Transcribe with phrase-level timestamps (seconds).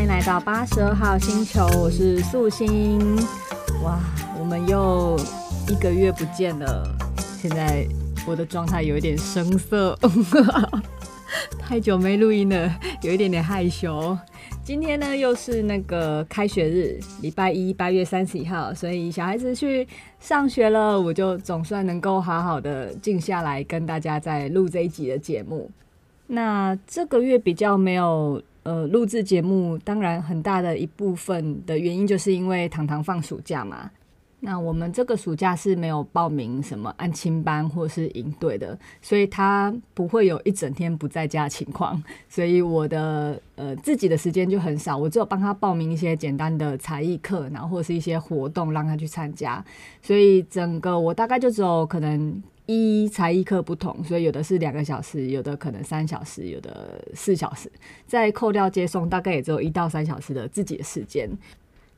[0.00, 2.98] 欢迎来到八十二号星球，我是素心。
[3.84, 4.00] 哇，
[4.38, 5.14] 我们又
[5.68, 6.88] 一个月不见了，
[7.36, 7.86] 现在
[8.26, 9.94] 我的状态有一点生涩，
[11.60, 14.16] 太久没录音了，有一点点害羞。
[14.64, 19.86] 今天呢，又是那个开学日，礼拜一，八月三十一号，所以小孩子去
[20.18, 25.70] 上学了，我就总算能够好好的静下来，跟大家再录这一集的节目。
[26.28, 28.42] 那这个月比较没有。
[28.62, 33.90] 呃，录制节目当然很大的一部分的原因，就是因为糖糖放暑假嘛。
[34.42, 42.02] 那我们这个暑假是没有报名什么安亲班或是营队的，所以他不会有一整天不在家的情况。
[42.28, 49.62] 所以我的呃自己的时间就很少，我只有帮他报名一些简单的才艺课，然后或是一些活动让他去参加。
[50.00, 52.42] 所以整个我大概就只有可能。
[52.72, 57.68] 一才艺课不同，所以有的是两个小时，有的可能三小时，有的四小时。
[58.06, 61.28] 再扣掉接送，大概也只有一到三小时的自己的时间。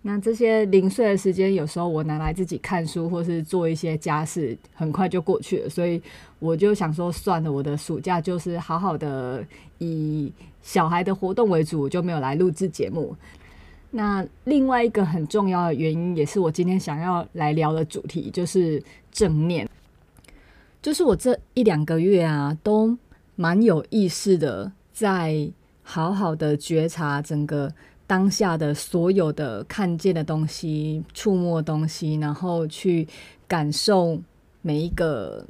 [0.01, 5.69] 那这些零碎的时间，有时候我拿来自己看书，或是做一些家事，很快就过去了。
[5.69, 6.01] 所以
[6.39, 9.45] 我就想说，算了，我的暑假就是好好的
[9.77, 13.14] 以小孩的活动为主，我就没有来录制节目。
[13.91, 19.69] 那另外一个很重要的原因，也是我今天想要来聊的主题，就是正念。
[20.83, 22.98] 就是我这一两个月啊，都
[23.36, 25.48] 蛮有意识的，在
[25.84, 27.72] 好好的觉察整个
[28.05, 33.06] 当下的所有的看见的东西、触摸东西，然后去
[33.47, 34.20] 感受
[34.61, 35.44] 每一个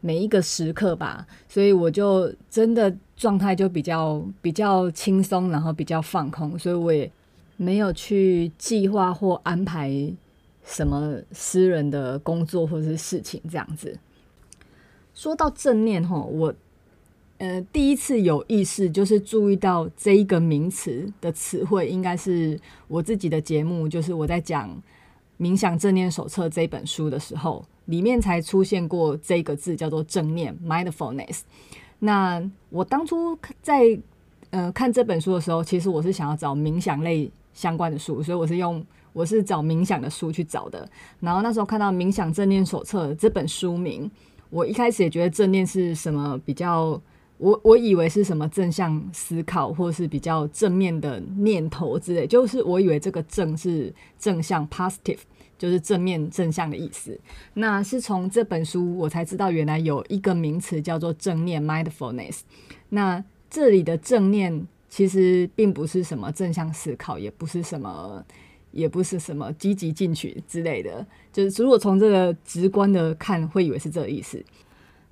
[0.00, 1.26] 每一个时刻吧。
[1.46, 7.10] 所以我就真的状态就比较比较轻松，然后比较放空，所以我也
[7.58, 9.90] 没有去计划或安排
[10.64, 13.98] 什么私人的工作或者是事情这样子。
[15.20, 16.54] 说到正念吼，我
[17.36, 24.70] 呃第一次有意识就是注意到这一个名词的词汇，应该是我自己的节目，就是我在讲
[25.38, 31.40] 《冥想正念手册》这本书的时候，里面才出现过这个字，叫做正念 （mindfulness）。
[31.98, 34.00] 那我当初在
[34.48, 38.82] 呃看这本书的时候，其实我是想要找冥想类相关的书，所以我是用
[39.12, 40.88] 我是找冥想的书去找的。
[41.20, 44.10] 然后那时候看到《冥想正念手册》这本书名。
[44.50, 47.00] 我一开始也觉得正念是什么比较，
[47.38, 55.20] 我我以为是什么正向思考，或是比较正面的念头之类，就是我以为这个正是正向 positive，
[55.56, 57.18] 就是正面正向的意思。
[57.54, 62.40] 那是从这本书我才知道，原来有一个名词叫做正念 mindfulness。
[62.88, 68.24] 那这里的正念其实并不是什么正向思考，也不是什么。
[68.72, 74.42] 也不是什么积极进取之类的，就是如果从这个直观的看，会以为是这个意思。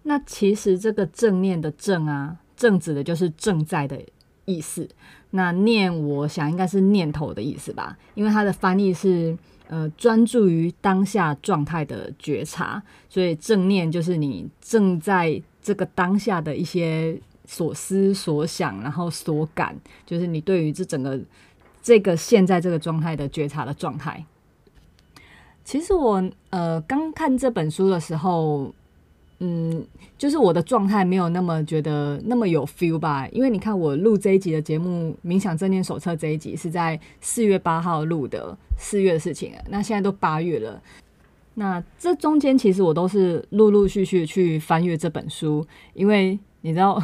[0.04, 4.00] 那其实这个正念的正啊，正指的就是正在的
[4.44, 4.88] 意思。
[5.30, 9.36] 那念，我想应该是念头的意思吧，因为它的翻译是
[9.66, 19.76] 呃专注于当下状态的觉察，所以正念就是你正在这个当下的一些所思所想，然后所感，
[20.06, 21.20] 就是你对于这整个。
[21.88, 24.22] 这个现在这个状态的觉察的状态，
[25.64, 28.70] 其实我呃刚看这本书的时候，
[29.38, 29.86] 嗯，
[30.18, 40.82] 就是我的状态没有那么觉得那么有 feel 吧，因为你看我录这一集的节目《冥想正念手册》这一集是在四月八号录的，四月的事情，那现在都八月了，
[41.54, 47.02] 那这中间其实我都是陆陆续续去翻阅这本书，因为你知道。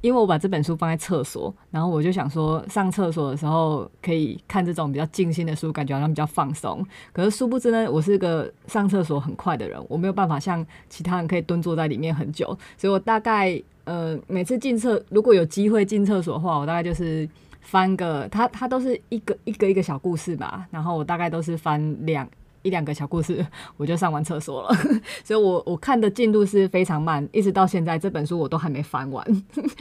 [0.00, 6.84] 因为我把这本书放在厕所，然后我就想说，上厕所的时候可以看这种比较静心的书，感觉好像比较放松。
[7.12, 12.46] 可是殊不知呢，我是个上厕所很快的人，我没有办法像其他人可以蹲坐在里面很久。
[12.76, 17.28] 所以我大概呃每次进厕，如果有机会进厕所的话，我大概就是
[17.60, 22.28] 翻个，它它都是一个一个一个小故事吧，然后我大概都是翻两。
[22.68, 23.44] 一两个小故事，
[23.78, 24.68] 我就上完厕所了，
[25.24, 29.26] 所以我我看的进度是非常慢，一直到现在这本书我都还没翻完。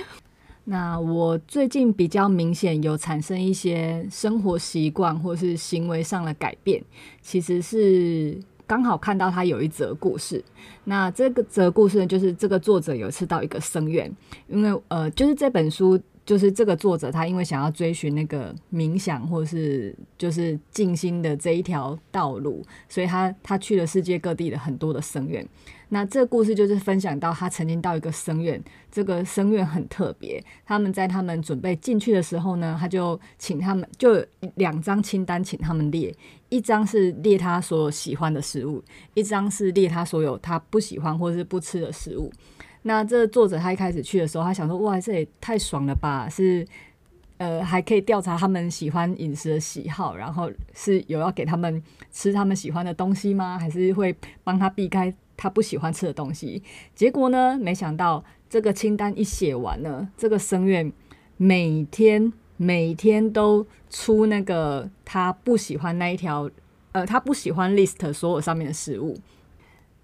[0.64, 6.82] 那我最近比较明显有产生一些生活习惯或是行为上的改变，
[7.22, 10.44] 其实是刚好看到他有一则故事。
[10.86, 14.12] 那这个则故事呢，就是这个作者有一次到一个僧院，
[14.48, 16.00] 因为呃，就是这本书。
[16.28, 25.48] 就是这个作者，他因为想要追寻那个冥想或是就是静心的这一条道路，所以他他去了世界各地的很多的僧院。
[25.88, 30.44] 那这个故事就是分享到他曾经到一个僧院，这个僧院很特别。
[30.66, 34.22] 他们在他们准备进去的时候呢，他就请他们就
[34.56, 36.14] 两张清单，请他们列，
[36.50, 38.84] 一张是列他所喜欢的食物，
[39.14, 42.30] 一张是列他所有他不喜欢或是不吃的食物。
[42.88, 46.30] 那这作者他一开始去的时候，他想说：“哇，这也太爽了吧！
[46.30, 46.66] 是
[47.38, 53.60] 呃，还可以调查他们喜欢饮食的喜好，然后是有要给他们吃他们喜欢的东西吗？
[53.60, 56.64] 还是会帮他避开他不喜欢吃的东西？
[56.96, 60.94] 结果呢，没想到这个清单一写完了，这个僧侣
[61.36, 66.50] 每天每天都出那个他不喜欢那一条，
[66.94, 69.18] 呃，他不喜欢 list 所有上面的食物。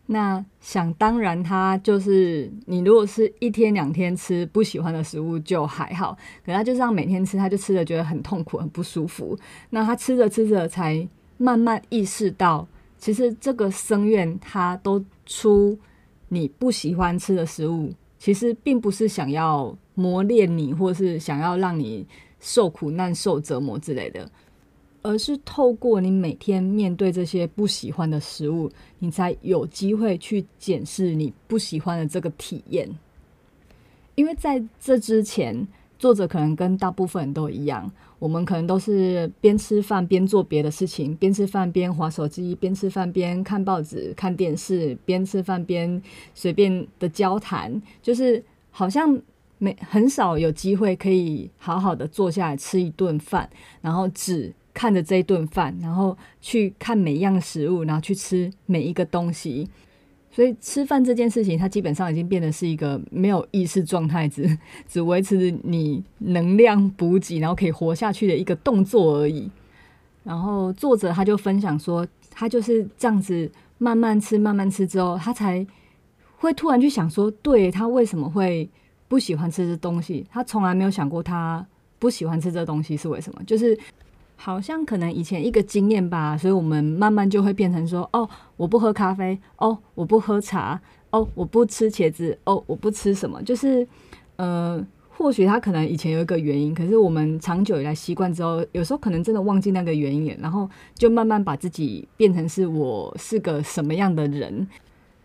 [0.06, 9.38] 那想当然，他就是你如果是一天两天吃不喜欢的食物就还好，可他就这样每天吃，他就吃的觉得很痛苦、很不舒服。
[9.70, 11.08] 那他吃着吃着，才
[11.38, 12.68] 慢慢意识到，
[12.98, 15.78] 其实这个僧院他都出
[16.28, 22.06] 你不喜欢吃的食物，其实并不是想要磨练你，或是想要让你
[22.42, 24.30] 受苦难、受折磨之类的。
[25.04, 32.90] 而是透过你每天面对这些不喜欢的食物，你才有机会去检视你不喜欢的这个体验。
[34.16, 35.68] 因为在这之前，
[36.00, 46.02] 作者可能跟大部分人都一样，我们可能都是边吃饭边做别的事情，边吃饭边划手机，边吃饭边看报纸、看电视，边吃饭边
[46.34, 48.42] 随便的交谈，就是
[48.72, 49.20] 好像
[49.58, 53.50] 没很少有机会可以好好的坐下来吃一顿饭，
[53.82, 54.54] 然后只。
[54.74, 59.70] 看着这一顿饭，然后去看每一样食物，然后去吃每一个东西。
[60.32, 64.58] 所以吃饭这件事情，它基本上已经变得是一个没有意识状态，只
[64.90, 69.48] 只维持你能量补给，然后可以活下去的一个动作而已。
[70.24, 75.64] 然后作者他就分享说，他就是这样子慢慢吃，慢慢吃之后，他才
[76.38, 78.68] 会突然去想说，对，他为什么会
[79.08, 80.26] 不喜欢吃这东西？
[80.32, 81.64] 他从来没有想过他
[82.00, 83.78] 不喜欢吃这东西是为什么，就是。
[84.46, 90.78] 好像可能以前一个经验吧，所以我们慢慢就会变成说：哦，我不喝咖啡，哦，我不喝茶，
[91.12, 93.42] 哦，我不吃茄子，哦，我不吃什么。
[93.44, 93.88] 就是，
[94.36, 104.68] 呃，或许他可能以前有一个原因，可是我们长久以来习惯之后，有时候可能真的忘记那个原因，然后就慢慢把自己变成是我是个什么样的人。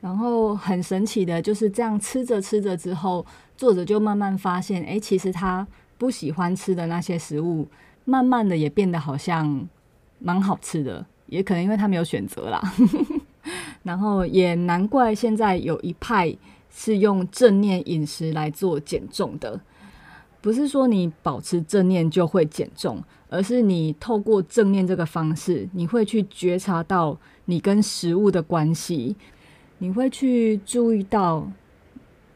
[0.00, 3.26] 然后很神奇的就是这样吃着吃着之后，
[3.56, 5.66] 作者就慢慢发现，哎，其实他
[5.98, 7.66] 不喜欢吃的那些食物。
[8.08, 9.68] 慢慢的也变得好像
[10.18, 12.58] 蛮好吃的，也可能因为他没有选择啦。
[13.84, 16.34] 然后也难怪现在有一派
[16.70, 19.60] 是用正念饮食来做减重的，
[20.40, 27.14] 不是说你保持正念就会减重，而是你透过正念这个方式，你会去觉察到
[27.44, 29.14] 你跟食物的关系，
[29.76, 31.46] 你会去注意到，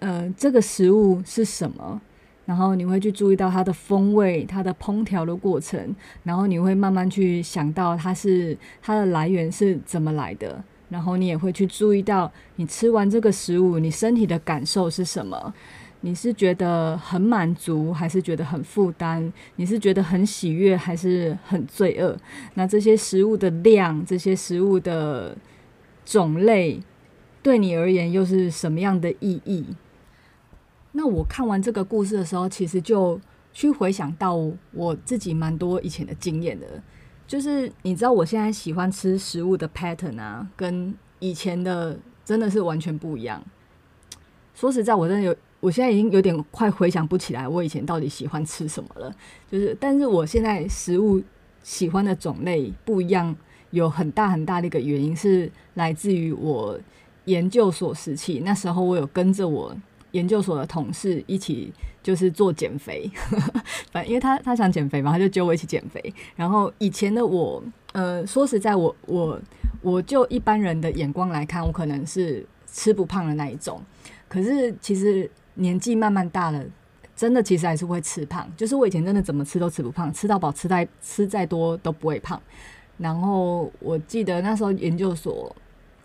[0.00, 2.02] 呃，这个食物是什么。
[2.44, 5.94] 然后你会去注意到它的风味、它的烹调的过程，
[6.24, 15.54] 然后你会慢慢去想到它是它的来源是怎么来的，然后你也会去注意到你吃完这个食物，你身体的感受是什么？
[16.04, 19.32] 你是觉得很满足，还是觉得很负担？
[19.54, 22.16] 你是觉得很喜悦，还是很罪恶？
[22.54, 25.36] 那这些食物的量，这些食物的
[26.04, 26.82] 种类，
[27.40, 29.64] 对你而言又是什么样的意义？
[30.92, 33.18] 那我看完这个故事的时候，其实就
[33.52, 34.38] 去回想到
[34.72, 36.66] 我自己蛮多以前的经验的，
[37.26, 43.42] 就是你知道我现在喜欢吃食物的 pattern 啊，跟以前的真的是完全不一样。
[44.54, 49.10] 说实在，我真的有，我现在已经有点快回想不起来我以前到底喜欢吃什么了。
[49.50, 51.22] 就是，但是我现在食物
[51.62, 53.34] 喜欢的种类不一样，
[53.70, 56.78] 有很大很大的一个原因是来自于我
[57.24, 59.74] 研究所时期，那时候我有跟着我。
[60.12, 63.10] 研究所的同事一起就是做减肥，
[63.92, 66.14] 反正因为他他想减肥嘛，他就揪我一起减肥。
[66.36, 69.40] 然后以前的我，呃，说实在我，我
[69.80, 73.82] 我就一般人的眼光来看，我可能是吃不胖的那一种。
[74.28, 76.64] 可是其实年纪慢慢大了，
[77.14, 78.50] 真的其实还是会吃胖。
[78.56, 82.40] 就是我以前真的怎么吃都吃不胖，吃到饱，吃再吃再多都不会胖。
[82.98, 85.54] 然后我记得那时候研究所，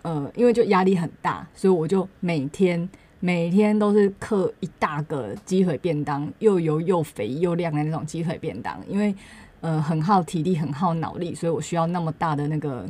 [0.04, 2.88] 呃，因为就压力很大，所以我就每天。
[3.20, 9.14] 每天都是嗑一大个鸡腿便当，又油又肥又亮的那种鸡腿便当，因为
[9.62, 12.86] 呃很耗体力，很耗脑力，所以我需要那么大的那个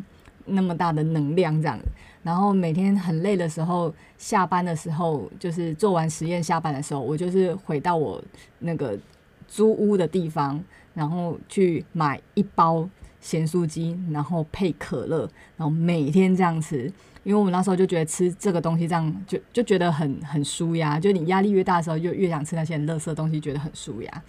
[0.45, 1.79] 那么大的能量这样。
[2.23, 8.21] 然后每天很累的时候，下班的时候就是做完实验下班的时候，我就是回到我
[8.59, 8.99] 那个
[9.47, 10.61] 租屋的地方，
[10.93, 12.89] 然后去买一包
[13.21, 15.21] 咸酥鸡，然后配可乐，
[15.55, 16.91] 然后每天这样吃。
[17.27, 24.23] 因为我们那时候就觉得吃这个东西这样就就觉得很很舒压，就你压力越大的时候，就越想吃那些很垃圾的东西，觉得很舒压。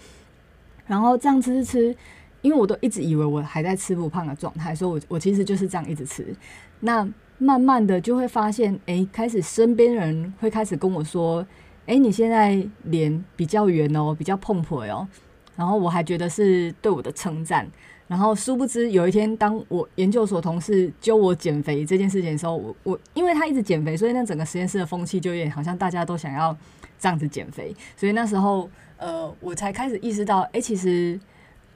[0.85, 1.97] 然后这样吃吃吃，
[2.43, 6.27] 因为我都一直以为我还在吃不胖的状态，所以我我其实就是这样一直吃。
[6.81, 11.47] 那慢慢的就会发现，哎，开始身边人会开始跟我说，
[11.87, 15.07] 哎，你现在脸比较圆哦，比较碰婆哦。
[15.55, 17.71] 然后我还觉得是对我的称赞。
[18.09, 26.57] 然后殊不知有一天，当我研究所同事揪我减肥这件事情的时候，我我因为他一直减肥，所以那整个实验室的风气就有点好像大家都想要
[26.99, 27.77] 这样子减肥。
[27.99, 31.21] 所以那时候，呃，我才开始意识到，哎，其实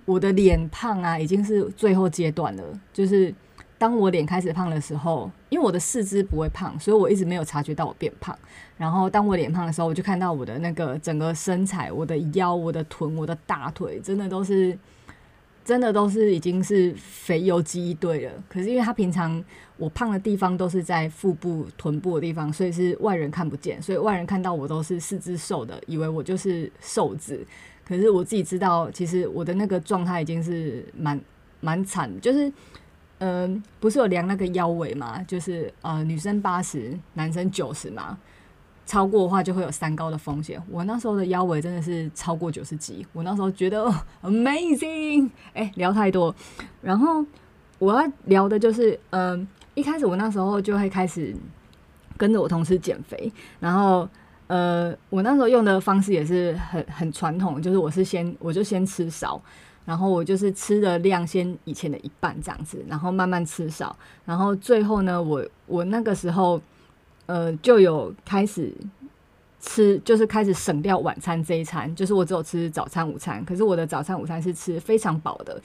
[0.06, 2.64] 我的脸胖啊，已经是最后阶段了。
[2.94, 3.32] 就是
[3.76, 8.34] 当我脸开始胖的时候，因为我的四肢不会胖，所以我一直没有察觉到我变胖。
[8.78, 14.78] 然后当我脸胖的时候，我就看到我的那个整个身材，我的腰、我的臀、我的大腿，真的都是。
[15.64, 19.42] 真的都是已经是肥油鸡一堆了，可是因为他平常
[19.76, 27.44] 我胖的地方都是在腹部、臀部的地方，所以是外人看不见，所以外人看到我都是四肢瘦的，以为我就是瘦子。
[27.84, 31.20] 可是我自己知道，其实我的那个状态已经是蛮
[31.60, 32.52] 蛮惨，就是
[33.18, 38.18] 嗯、不是有量那个腰围嘛，就是呃女生八十，男生九十嘛。
[38.84, 40.60] 超过的话就会有三高的风险。
[40.68, 43.88] 我那时候的腰围真的是超过九十几，我那时候觉得
[44.22, 45.30] amazing。
[45.54, 46.34] 哎、聊太多，
[46.82, 47.24] 然后
[47.78, 51.34] 我要聊的就是，嗯、一开始我那时候就会开始
[52.16, 54.08] 跟着我同事减肥，然后
[54.48, 59.40] 呃，我那时候用的方式也是很很传统，就是我是先我就先吃少，
[59.84, 66.60] 然后我就是吃的量先以前的一半这样子，然后慢慢吃少，然后最后呢，我我那个时候。
[67.26, 68.72] 呃，就有开始
[69.60, 73.44] 吃，就是开始省掉晚餐这一餐，就是我只有吃早餐、午餐。
[73.44, 75.60] 可是我的早餐、午餐是吃非常饱的，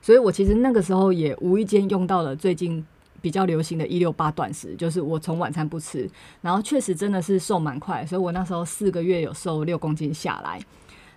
[0.00, 2.84] 所以我其实那个时候也无意间用到了最近
[3.20, 6.08] 比较流行的“一六八断食”，就是我从晚餐不吃，
[6.40, 10.60] 然后确实真的是瘦蛮快，所以我那时候四个月有瘦六公斤下来。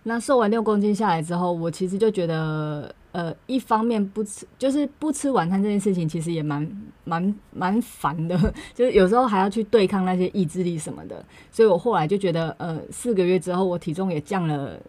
[0.04, 2.94] 那瘦完六公斤下来之后，我其实就觉得。
[3.14, 6.68] 呃，一方面不吃，就是不吃晚餐这件事情，其实也蛮
[7.04, 8.36] 蛮蛮烦的，
[8.74, 11.24] 就是有时候还要去对抗那些意志力什么的。
[11.52, 14.80] 所以我后来就觉得，呃，四个月之后，我体重也降了，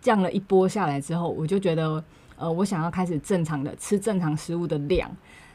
[0.00, 2.02] 降了一波下来之后，我就觉得，
[2.36, 5.08] 呃，我想要开始正常的吃正常食物的量。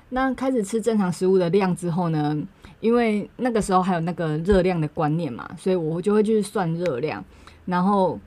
[0.07, 2.41] 那开始吃正常食物的量之后呢，
[2.79, 7.21] 因为那个时候还有那个热量的观念嘛，所以我就会去算热量，
[7.65, 8.17] 然后。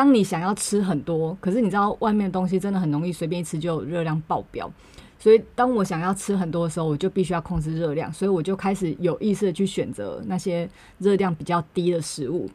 [0.00, 4.72] 当你想要吃很多，可是你知道外面的东西真的很容易随便一吃就热量爆表，
[5.18, 10.66] 所以当我想要吃很多的时候，我就必须要控制热量，所以我就开始有意识的去选择那些
[11.00, 12.48] 热量比较低的食物。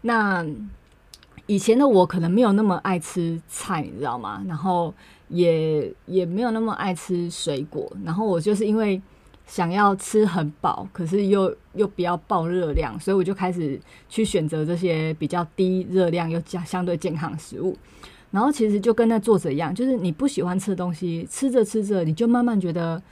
[0.00, 0.44] 那
[1.46, 4.42] 以前的我可能没有那么爱吃菜，你知道吗？
[4.48, 4.92] 然后
[5.28, 9.00] 也也没有那么爱吃水果，然后我就是因为。
[9.48, 17.74] 想要吃很饱，可是又又不要爆热量，所以我就开始去选择这些比较低热量又相相对健康的食物。
[18.30, 23.02] 然后其实就跟那作者一样，就是你不喜欢吃的东西，吃着吃着你就慢慢觉得，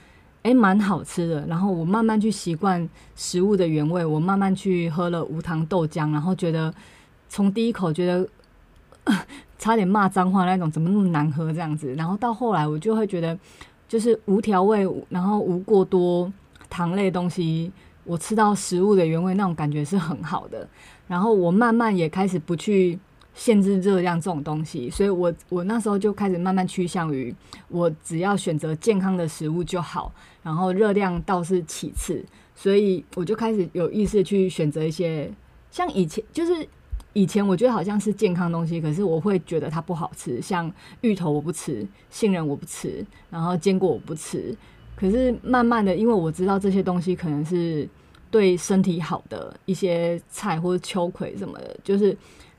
[0.43, 1.43] 诶，蛮好吃的。
[1.47, 6.71] 然后我慢慢去习惯食物的原味，我慢慢去喝了无糖豆浆，然后觉得
[7.27, 8.29] 从第一口觉得
[9.57, 11.95] 差点骂脏话那种，怎么那么难喝这样子。
[11.95, 13.35] 然后到后来我就会觉得。
[13.87, 16.31] 就是无调味，然后无过多
[16.69, 17.71] 糖类东西，
[18.03, 20.67] 我吃到食物的原味那种感觉是很好的。
[21.07, 22.99] 然后我慢慢也开始不去
[23.33, 27.33] 限制热量这种东西，所以我我那时候就开始慢慢趋向于
[27.69, 30.11] 我只要选择健康的食物就好，
[30.43, 32.25] 然后热量倒是其次。
[32.55, 35.31] 所以我就开始有意识去选择一些
[35.71, 36.67] 像以前就是。
[37.17, 40.71] 以前我觉得好像是健康东西，可是我会觉得它不好吃，像
[41.01, 44.55] 芋头我不吃，杏仁我不吃，然后坚果我不吃。
[44.95, 47.89] 可是慢慢的，因为我知道这些东西可能是
[48.29, 52.15] 对身体好的一些菜或者秋葵什么的，就是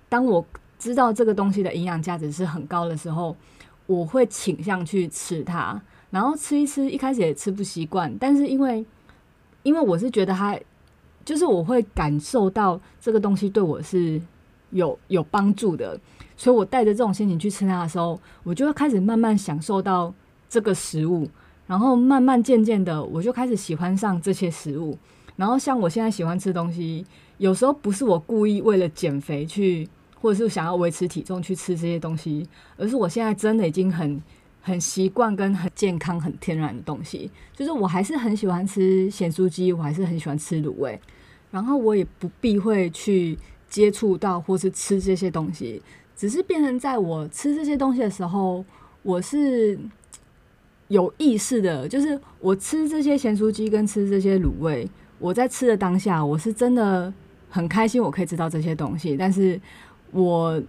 [0.09, 0.45] 当我
[0.77, 3.37] 知道这个东西的营养价值是很高的时候，
[3.87, 5.81] 我会倾向去吃它。
[6.11, 8.85] 然后吃一吃，一开始也吃不习惯，但是因为
[9.63, 10.59] 因为我是觉得它，
[11.25, 14.21] 就是我会感受到这个东西对我是。
[14.71, 15.99] 有有帮助的，
[16.37, 20.13] 所以我带着这种心情去吃它的时候，我就会开始慢慢享受到
[20.49, 21.29] 这个食物，
[21.67, 24.97] 然后慢慢渐渐的，我就开始喜欢上这些食物。
[25.37, 27.07] 然后像我现在喜欢吃东西，
[27.39, 29.89] 有时候不是我故意为了减肥去，
[30.21, 32.47] 或者是想要维持体重去吃这些东西，
[32.77, 34.21] 而是我现在真的已经很
[34.61, 37.31] 很习惯跟很健康、很天然的东西。
[37.55, 41.01] 就是我还是很喜欢吃咸酥鸡，我还是很喜欢吃卤味，
[41.53, 43.39] 然后我也不避讳去。
[43.69, 45.83] 接触到或是吃这些东西，
[46.17, 48.65] 只是变成在我吃这些东西的时候，
[49.03, 49.79] 我是
[50.89, 57.13] 有意识的，就是我吃这些咸酥鸡跟吃这些卤味，我在吃的当下，我是真的
[57.51, 59.61] 很开心，我可以吃到这些东西，但是
[60.11, 60.61] 我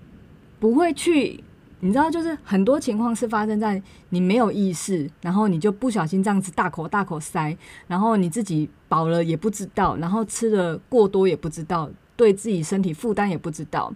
[0.60, 1.41] 不会去，
[1.79, 11.89] 你知道，就是很多情况是发生在你没有意识，然后你就不小心这样子大口大口塞，然后你自己饱了也不知道，然后吃的过多也不知道。
[12.19, 13.89] 对自己身体负担也不知道，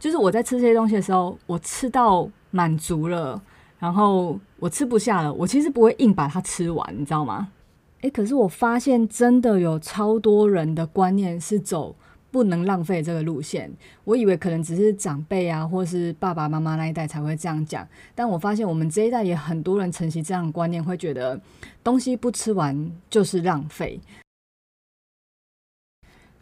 [0.00, 3.40] 就是我在吃这些东西的时候，我吃到满足了，
[3.78, 7.52] 然后我吃不下了，我其实不会硬把它吃完，你知道吗？
[8.00, 11.94] 诶，可是我发现真的有超多人的观念是走
[12.32, 13.70] 不能浪费这个路线。
[14.02, 21.40] 我以为可能只是长辈啊，或是爸爸妈妈那一代才会这样讲，但我发现我们这一代也很多人承袭这样的观念，会觉得
[21.84, 24.00] 东西不吃完就是浪费。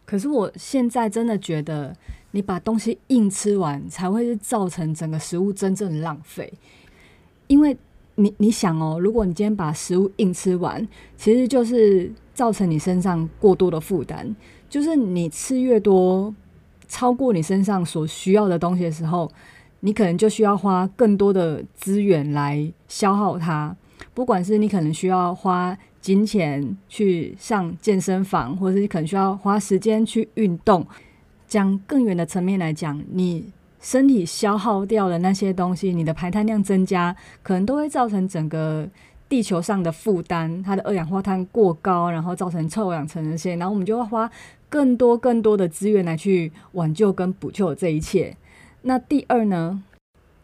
[0.07, 1.95] 可是我现在真的觉得，
[2.31, 6.51] 你把东西硬吃完，才会是造成整个食物真正的浪费。
[7.49, 7.77] 因为
[8.15, 10.87] 你你想哦，如果你今天把食物硬吃完，
[11.19, 14.35] 其实就是造成你身上过多的负担。
[14.71, 16.33] 就是你吃越多，
[16.87, 19.29] 超过你身上所需要的东西的时候，
[19.81, 23.77] 你可能就需要花更多的资源来消耗它。
[24.15, 25.77] 不管是你可能需要花。
[26.07, 30.87] 金钱去上健身房，或者是你可能需要花时间去运动。
[31.49, 38.89] 讲更远的层面来讲，你身体消耗掉的那些东西，你的排碳量增加，可能都会造成整个
[39.29, 44.31] 地球上的负担，它的二氧化碳过高，然后造成臭氧层那些，然后我们就会花
[44.69, 48.37] 更多更多的资源来去挽救跟补救这一切。
[48.83, 49.83] 那第二呢？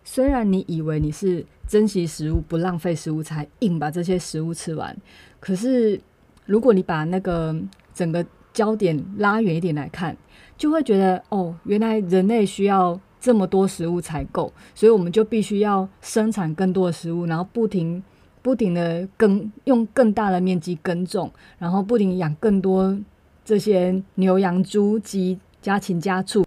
[0.04, 4.96] 虽然你以为你是珍惜食物、不浪费食物，才硬把这些食物吃完。
[5.42, 6.00] 可是，
[6.46, 7.52] 如果你把那个
[7.92, 10.16] 整个焦点拉远一点来看，
[10.56, 18.00] 就会觉得哦，原来人类需要这么多食物才够，所以我们就必须要生产更多的食物，然后不停
[18.40, 22.96] 不停的耕用更大的面积耕种，然后不停养更多
[23.44, 26.46] 这些牛羊猪鸡家禽家畜，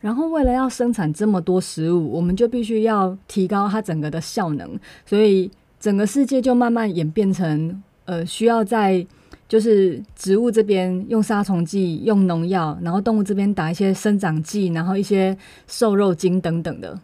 [0.00, 7.82] 然后为了要生产这么多食物，我们就必须要提高它整个的效能，所以整个世界就慢慢演变成。
[8.08, 9.06] 呃，需要在
[9.46, 15.36] 就是植物这边用杀虫剂、用农药，然后动物这边打一些生长剂，然后一些
[15.66, 16.98] 瘦肉精等等的，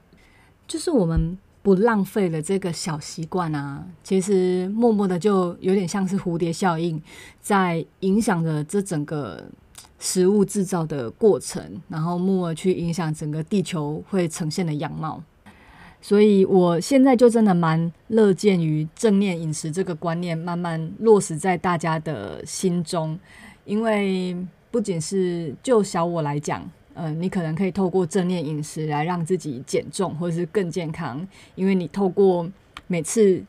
[0.66, 6.98] 就是我们不浪费的这个小习惯啊，其实默默的就有点像是蝴蝶效应，
[7.38, 9.44] 在影响着这整个
[9.98, 15.22] 食物制造的过程，然后默默去影响整个地球会呈现的样貌。
[16.06, 23.18] 所以，我现在就真的蛮乐见于正念饮食这个观念慢慢落实在大家的心中，
[23.64, 24.36] 因为
[24.70, 26.62] 不仅是就小我来讲，
[26.92, 32.46] 呃，你可能可以透过正念饮食来让自己减重或者是更健康，因为你透过
[32.86, 33.42] 每次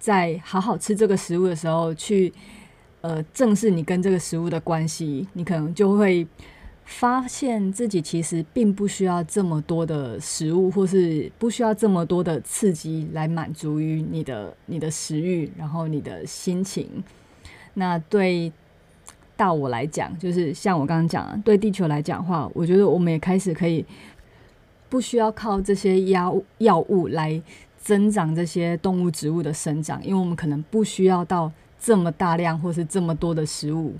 [0.00, 2.32] 在好好吃这个食物的时候，去
[3.02, 6.26] 呃正视你跟这个食物的关系，你可能就会。
[6.84, 16.88] 发现自己其实并不需要这么多的食物，或是不需要这么多的刺激来满足于你的你的食欲，然后你的心情。
[17.72, 18.52] 那对
[19.34, 23.84] 大我来讲，就是像我刚刚讲，对地球来讲的话，我觉得我们也开始可以
[24.88, 27.42] 不需要靠这些药药物来
[27.78, 33.94] 增长这些动物植物的生长，因为我们可能不需要到这么大量或是这么多的食物。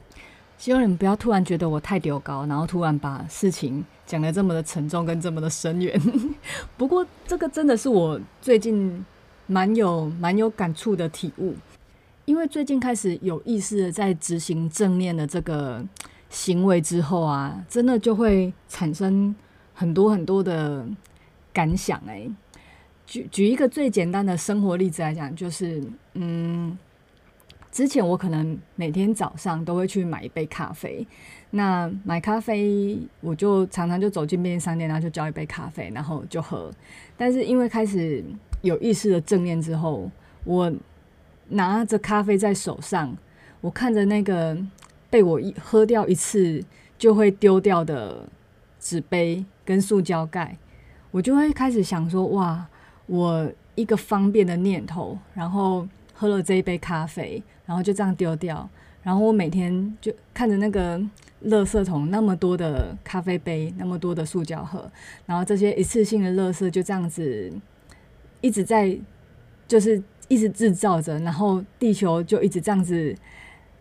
[0.56, 6.00] 希望你们不要突然觉得我太丢高，然后突然把事情讲得这么的沉重跟这么的深远。
[6.78, 9.04] 不过这个真的是我最近
[9.46, 11.54] 蛮有蛮有感触的体悟，
[12.24, 15.84] 因为最近开始有意识的在执行正念的这个
[16.30, 19.34] 行为之后啊，真的就会产生
[19.74, 20.86] 很多很多的
[21.52, 22.00] 感想。
[22.06, 22.30] 诶，
[23.06, 25.82] 举举一个最简单的生活例子来讲，就是
[26.14, 26.78] 嗯。
[27.74, 31.04] 之前我可能每天早上都会去买一杯咖啡，
[31.50, 36.70] 那买咖啡我就常常就走进便利商店，然后就叫一杯咖啡，然后就喝。
[37.16, 38.24] 但是因为开始
[38.62, 40.08] 有意识的正念之后，
[40.44, 40.72] 我
[41.48, 43.12] 拿着咖啡在手上，
[43.60, 44.56] 我看着那个
[45.10, 46.64] 被我一喝掉一次
[46.96, 48.28] 就会丢掉的
[48.78, 50.56] 纸杯跟塑胶盖，
[51.10, 52.68] 我就会开始想说：哇，
[53.06, 55.88] 我一个方便的念头，然后。
[56.16, 58.68] 喝了这一杯咖啡，然后就这样丢掉。
[59.02, 60.98] 然后我每天就看着那个
[61.44, 64.90] 垃圾桶，那么多的咖啡杯，那么多的塑胶盒，
[65.26, 67.52] 然后这些一次性的垃圾就这样子
[68.40, 68.96] 一直在，
[69.68, 73.14] 就是一直制造着，然后地球就一直这样子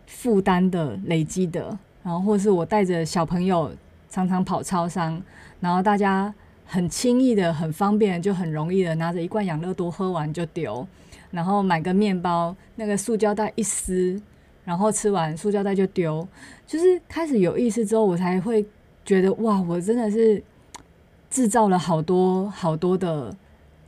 [0.06, 1.78] 负担的累积的。
[2.02, 3.72] 然后或是我带着小朋友
[4.10, 5.22] 常常跑超商，
[5.60, 6.34] 然后大家
[6.66, 10.86] 很轻易的、很方便，就很容易的拿着一罐养乐多喝完就丢。
[11.34, 14.22] 然后买个面包，那个塑胶袋一撕，
[14.64, 16.26] 然后吃完塑胶袋就丢。
[16.64, 18.64] 就是开始有意识之后，我才会
[19.04, 20.40] 觉得哇，我真的是
[21.28, 23.36] 制造了好多好多的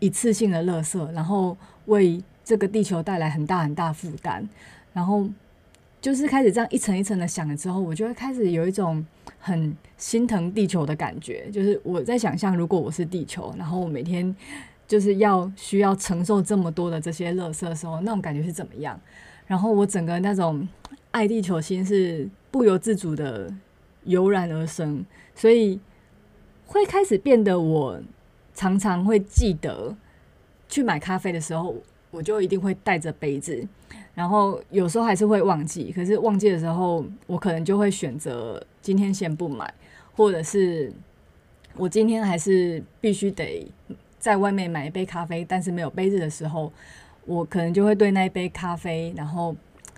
[0.00, 4.46] 一次性的垃圾，然后为这个地球带来很大很大负担。
[4.92, 5.24] 然后
[6.00, 9.06] 就是开始这样一层一层的想了之后，我就会开始有一种
[9.38, 11.48] 很心疼地球的感觉。
[11.52, 14.34] 就是我在想象，如果我是地球，然后我每天。
[14.86, 18.98] 就是要需要承受这么多的这些垃圾的时候，那种感觉是怎么样？
[19.46, 20.66] 然后我整个那种
[21.10, 23.52] 爱地球心是不由自主的
[24.04, 25.80] 油然而生，所以
[26.66, 28.00] 会开始变得我
[28.54, 29.96] 常常会记得
[30.68, 31.74] 去买咖啡的时候，
[32.10, 33.66] 我就一定会带着杯子，
[34.14, 39.72] 然后有时候还是会忘记，可是忘记的时候，我可能就会选择今天先不买，
[40.14, 40.92] 或者是
[41.76, 43.70] 我今天还是必须得。
[44.18, 46.72] 在外面买一杯咖啡，但是没有杯子的时候，
[47.24, 49.54] 我可能就会对那一杯咖啡，然后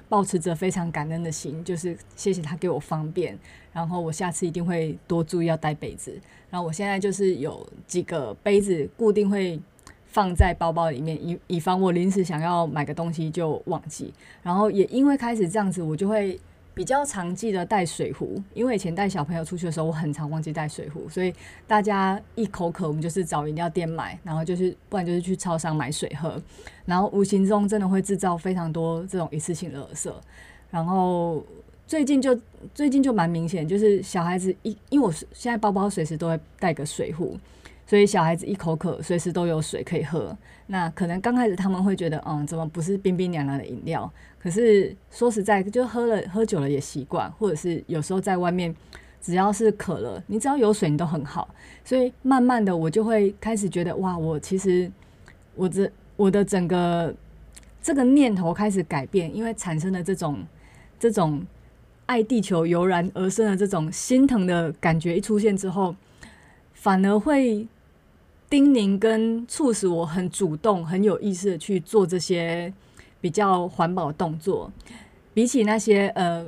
[0.08, 3.38] 抱持着非常感恩的心，就是谢谢他给我方便，
[3.72, 6.18] 然后我下次一定会多注意要带杯子。
[6.50, 9.60] 然后我现在就是有几个杯子固定会
[10.06, 14.12] 放在包包里面，以以防我临时想要买个东西就忘记。
[14.42, 16.38] 然后也因为开始这样子，我就会。
[16.78, 21.34] 比较常记得带水壶，因为以前带小朋友出去的时候，我很常忘记带水壶，所以
[21.66, 26.40] 大家一口渴，我们就是找饮料店买，然后就是不然就是去超商买水喝，
[26.84, 30.12] 然后无形中真的会制造非常多这种一次性的垃圾。
[30.70, 31.44] 然后
[31.84, 32.38] 最近就
[32.72, 37.36] 最近就蛮明显，就是小孩子一，因为我现在包包随时都会带个水壶。
[37.88, 40.36] 所以小孩子一口渴，随时都有水可以喝。
[40.70, 44.10] 那可能刚开始他们会觉得，嗯，怎么不是冰冰凉凉的饮料？
[44.38, 48.74] 可是说实在，就喝了喝久了也习惯，或者是有时候在外面，
[49.18, 51.48] 只要是渴了，你只要有水，你都很好。
[51.84, 54.92] 所以慢慢的，我就会开始觉得，哇，我其实
[55.54, 57.14] 我这我的整个
[57.80, 60.44] 这个念头开始改变，因为产生了这种
[61.00, 61.42] 这种
[62.04, 65.96] 爱地球油然而生的这种心疼的感觉一出现之后，
[66.74, 67.66] 反而会。
[68.50, 72.72] 叮咛跟促使我很主动、很有意识的去做这些
[73.20, 74.72] 比较环保动作，
[75.34, 76.46] 比起那些呃，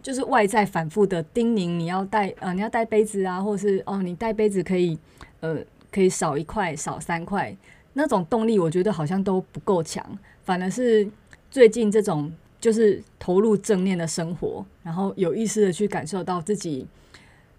[0.00, 4.96] 就是外在反复的叮咛，你要带呃，你要带杯子啊，或是哦，你带杯子可以
[5.40, 5.58] 呃，
[5.90, 7.56] 可以少一块、少三块，
[7.94, 10.06] 那种动力我觉得好像都不够强，
[10.44, 11.08] 反而是
[11.50, 16.86] 最近这种就是投入正念的生活，然后有意识的去感受到自己。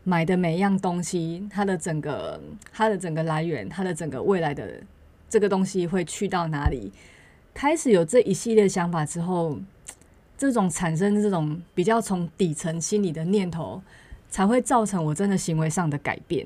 [0.08, 2.40] 买的每一样东西，它的整个、
[2.72, 4.80] 它的整个来源，它的整个未来的
[5.28, 6.92] 这个东西会去到哪里？
[7.56, 9.58] 开始有这一系列想法之后，
[10.38, 13.82] 这种产生这种比较从底层心理的念头，
[14.30, 16.46] 才会造成我真的行为上的改变。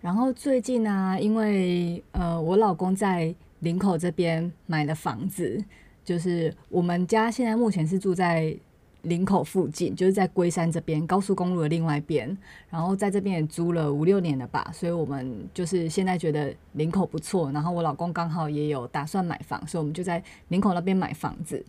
[0.00, 5.62] 然后最近呢、因为呃，我老公在林口这边买了房子，
[6.02, 8.56] 就是我们家现在目前是住在。
[9.02, 12.36] 林口附近就是在龟山这边高速公路的另外一边，
[12.68, 21.64] 然后在这边也租了五六年了吧，所以我们就是现在觉得林口不错，然后我老公刚好也有打算买房，所以我们就在林口那边买房子。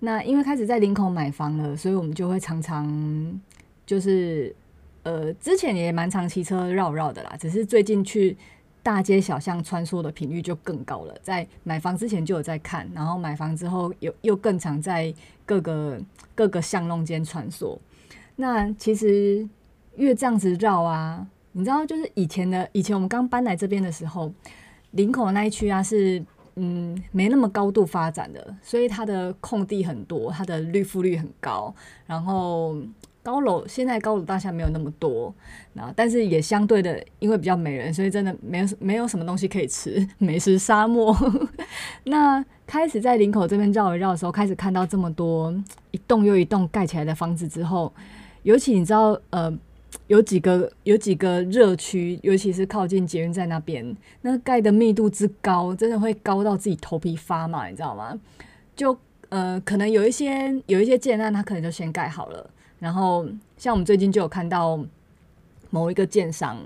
[0.00, 3.40] 那因为开始在林口买房了，所以我们就会常常
[3.86, 4.54] 就是
[5.02, 8.36] 呃之前也蛮常骑车绕绕的啦，只是最近去。
[8.84, 15.10] 大街小巷穿梭的频率就更高了，在买房之前就有在看，然后买房之后又又更常在
[15.44, 16.00] 各个
[16.34, 17.78] 各个巷弄间穿梭。
[18.36, 19.48] 那其实
[19.96, 24.32] 越这样子绕啊，你知道，就是以前的以前我们刚搬来这边的时候，
[24.92, 26.24] 林口那一区啊是
[26.56, 31.74] 嗯没那么高度发展的，所以它的空地很多，它的绿覆率很高，
[32.06, 32.76] 然后。
[33.24, 35.34] 高楼现在高楼大厦没有那么多，
[35.72, 41.16] 那但是也相对的，因为比较没人，所以真的没有没有什么东西可以吃， 美食沙漠。
[42.04, 45.52] 那开始在林口这边绕一绕的时候，开始看到这么多
[45.90, 47.90] 一栋又一栋盖起来的房子之后，
[48.42, 49.50] 尤其你知道，呃，
[50.08, 58.20] 有几个有几个热区，尤其是靠近捷运站那边，那盖的密度之高，真的会高到自己头皮发麻，你知道吗？
[58.76, 58.94] 就
[59.30, 62.50] 呃，可能有一些有一些建案，它可能就先盖好了。
[62.84, 64.78] 然后，像我们最近就有看到
[65.70, 66.58] 某一个建商，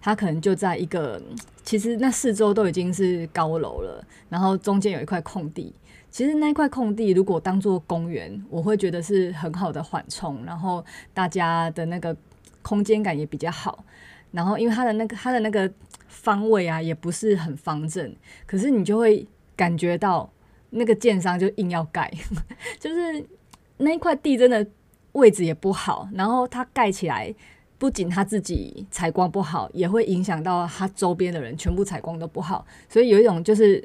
[0.00, 1.20] 他可能就在一个，
[1.64, 5.74] 其实那四周都已经是高楼了，然后中间有一块空地。
[6.12, 12.16] 其实那块空地如果当做公园，我会觉得是很好的缓冲，然后大家的那个
[12.62, 13.84] 空间感也比较好。
[14.30, 15.68] 然后，因为它的那个它的那个
[16.06, 18.14] 方位啊，也不是很方正，
[18.46, 20.30] 可是你就会感觉到
[20.70, 22.08] 那个建商就硬要盖，
[22.78, 23.26] 就是
[23.78, 24.64] 那一块地真的。
[25.14, 27.34] 位置也不好，然后它盖起来，
[27.78, 32.64] 不仅他自己采光不好，也会影响到他周边的人，全部采光都不好。
[32.88, 33.84] 所以有一种就是，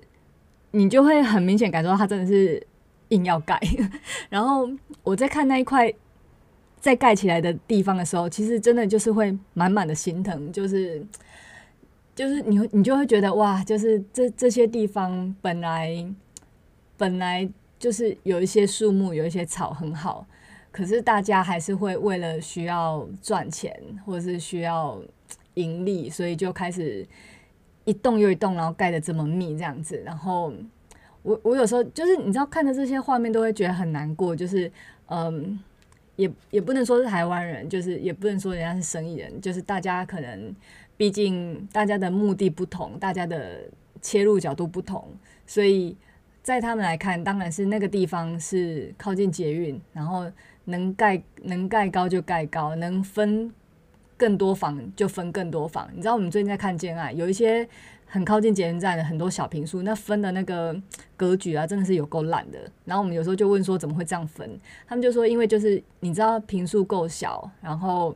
[0.71, 2.65] 你就会很明显感受到他真的是
[3.09, 3.59] 硬要盖。
[4.29, 4.69] 然后
[5.03, 5.91] 我在看那一块
[6.79, 11.05] 在盖起来的地方的时候，其实真的就是会满满的心疼，就是
[12.15, 16.05] 就是你你就会觉得哇，就是这这些地方本来
[16.97, 20.25] 本来就是有一些树木，有一些草很好。
[20.71, 23.73] 可是大家还是会为了需要赚钱，
[24.05, 25.01] 或者是需要
[25.55, 27.05] 盈利，所以就开始
[27.86, 30.53] 一栋又一栋，然后盖得这么密这样子，然后
[31.23, 34.71] 我我有时候就是你知道看着这些画面都会觉得很难过，就是
[35.08, 35.60] 嗯，
[36.15, 40.55] 也也不能说是台湾人，就是也不能说人家是生意人，就是大家可能
[40.95, 43.62] 毕竟大家的目的不同，大家的
[44.01, 45.08] 切入角度不同，
[45.47, 45.97] 所以
[46.43, 50.32] 在他们来看，当然是那个地方是靠近捷运，然后
[50.69, 53.51] 能盖能盖高就盖高，能分。
[54.19, 57.65] 更多房就分更多房，你知道我们最近在看建爱，有一些
[58.05, 60.75] 很靠近捷运站的很多小平数，那分的那个
[61.15, 62.60] 格局啊，真的是有够烂的。
[62.84, 68.13] 然后我们有时候就问说怎么会这样分，他们就说因为就是你知道平数够小，然后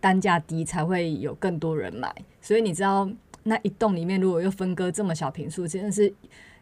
[0.00, 3.10] 单价低才会有更多人买，所以你知道
[3.44, 6.12] 那一栋里面如果又分割这么小平数，真的是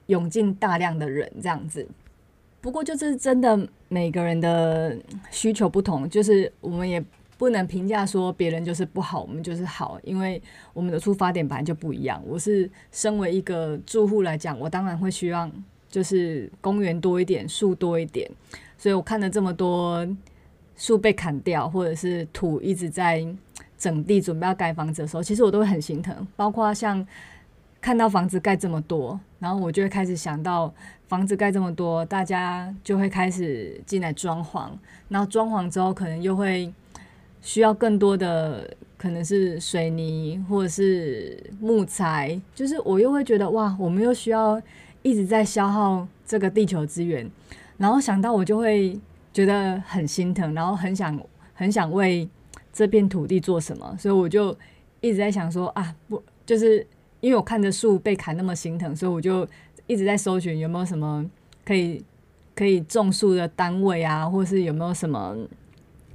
[0.07, 1.85] 涌进大量的人这样子。
[2.61, 4.96] 不过就是真的每个人的
[5.31, 7.03] 需求不同，就是我们也。
[7.38, 10.40] 不能评价说别人就是不好，我们就是好，因为
[10.72, 12.18] 我们的出发点本来就不一样。
[12.27, 15.53] 我是身为一个住户来讲，我当然会希望
[15.87, 18.27] 就是公园多一点，树多一点。
[18.79, 20.09] 所以我看了这么多
[20.77, 23.22] 树被砍掉，或者是土一直在
[23.77, 26.27] 整地准备要盖房子的时候，其实我都会很心疼。
[26.37, 27.07] 包括像
[27.83, 30.72] 看到房子盖这么多，然后我就会开始想到
[31.09, 34.70] 房子盖这么多，大家就会开始进来装潢，
[35.09, 36.72] 然后装潢之后可能又会。
[37.42, 38.68] 需要更多的
[38.99, 44.61] 可能是水泥或者是木材，就是我又会觉得哇，我们又需要
[45.03, 47.31] 一直在消耗这个地球资源，
[47.77, 48.99] 然后想到我就会
[49.33, 51.16] 觉得很心疼，然后很想
[51.55, 52.29] 很想为
[52.72, 54.57] 这片土地做什么，所以我就
[55.01, 56.85] 一直在想说啊，不就是
[57.20, 59.46] 因为我看着树被砍那么心疼，所以我就
[59.87, 61.24] 一直在搜寻有没有什么
[61.64, 62.05] 可以
[62.55, 65.37] 可以种树的单位啊，或是有没有什么。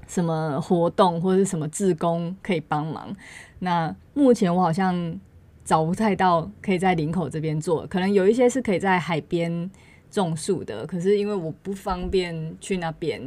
[0.07, 3.15] 什么活动或者是什么志工可以帮忙？
[3.59, 5.17] 那目前我好像
[5.63, 9.71] 找不太到可以在林口这边做，可能有一些是可以在海边
[10.09, 13.21] 种树的，可是因为我不方便去那边，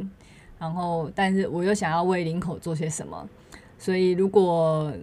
[0.59, 3.27] 然后但是我又想要为林口做些什么，
[3.79, 4.93] 所以如果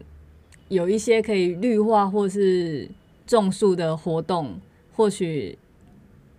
[0.72, 2.88] 有一些可以绿化或是
[3.26, 4.60] 种树的活动，
[4.94, 5.58] 或许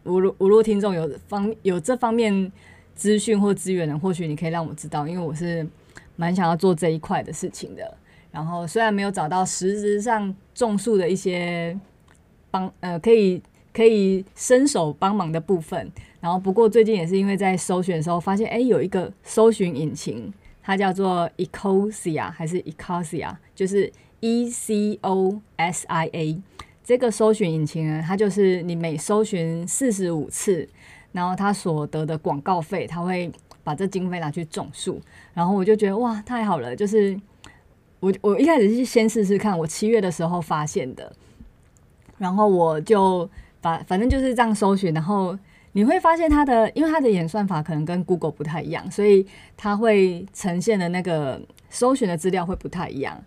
[0.03, 2.51] 如如果听众有方有这方面。
[2.95, 3.97] 资讯或资源的？
[3.97, 5.67] 或许你可以让我知道，因为我是
[6.15, 7.97] 蛮想要做这一块的事情的。
[8.31, 11.75] 然后虽然没有找到实质上种树的一些
[12.51, 13.41] 帮呃可以
[13.73, 15.91] 可以伸手帮忙的部分，
[16.21, 23.91] 然后不过最近也是因为在搜寻的时候发现，哎，有一个搜寻引擎，它叫做 Ecosia 还是 Ecosia，就是
[24.23, 26.41] E C O S I A
[26.81, 30.69] 这个搜寻引擎呢，它就是你每搜寻四十五次。
[31.11, 33.31] 然后他所得的广告费，他会
[33.63, 34.99] 把这经费拿去种树。
[35.31, 36.75] 然后我就觉得哇，太好了！
[36.75, 37.15] 就是
[37.99, 41.15] 我我一开始是先试试看，我七月的时候发现的。
[42.17, 43.29] 然后我就
[43.61, 45.37] 反反正就是这样搜寻，然后
[45.73, 49.23] 你会发现它的，因为它的演算法可能跟 Google 不太一样，所以
[49.55, 53.23] 它会呈现的那个搜寻的资料会不太一样。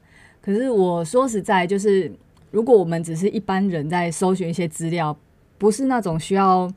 [0.47, 2.11] 可是我说实在，就是
[2.53, 5.15] 如果我们只是一般人在搜寻一些资料，
[5.59, 6.73] 不是那种需要。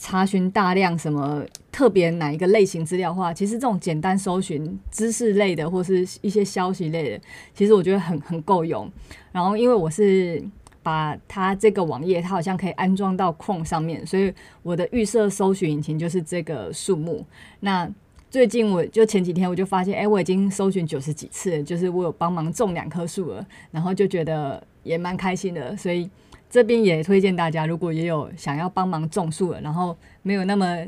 [0.00, 8.88] 查询大量什么特别哪一个类型资料的话，其实这种简单搜寻知识类的或是一些消息类的，其实我觉得很很够用。
[9.32, 10.40] 然后因为我是
[10.84, 17.26] 把它这个网页，它好像可以安装到 Chrome 上面，所以我的预设搜寻引擎就是这个数目。
[17.58, 17.90] 那
[18.30, 26.08] 最近我就前几天我就发现，哎，我已经搜寻九十几次，就是我有帮忙种两棵树了，然后就觉得也蛮开心的，所以。
[26.50, 30.78] 这边也推荐大家，如果也有想要帮忙种树了，然后没有那么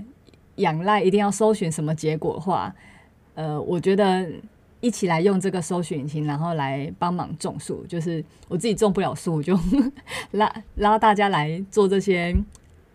[0.54, 2.74] 仰赖一定要搜寻什么结果的话，
[3.34, 4.26] 呃，我觉得
[4.80, 7.84] 一起来用这个搜寻引擎，然后来帮忙种树。
[7.86, 9.54] 就是我自己种不了树，就
[10.32, 12.34] 拉拉大家来做这些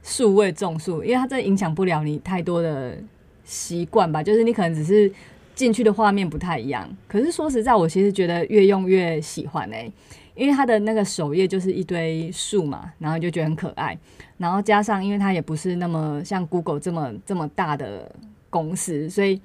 [0.02, 2.98] 数位种树，因为它真影响不了你太多的
[3.46, 4.22] 习惯吧。
[4.22, 5.10] 就是你可能只是
[5.54, 9.90] 进去的画面不太一样，可是说实在，我其实觉得越用越喜欢哎、
[10.36, 13.98] 因为它的那个首页就是一堆树嘛，然后就觉得很可爱，
[14.38, 18.14] 然后加上因为它也不是那么像 Google 这么这么大的
[18.50, 19.40] 公司，所以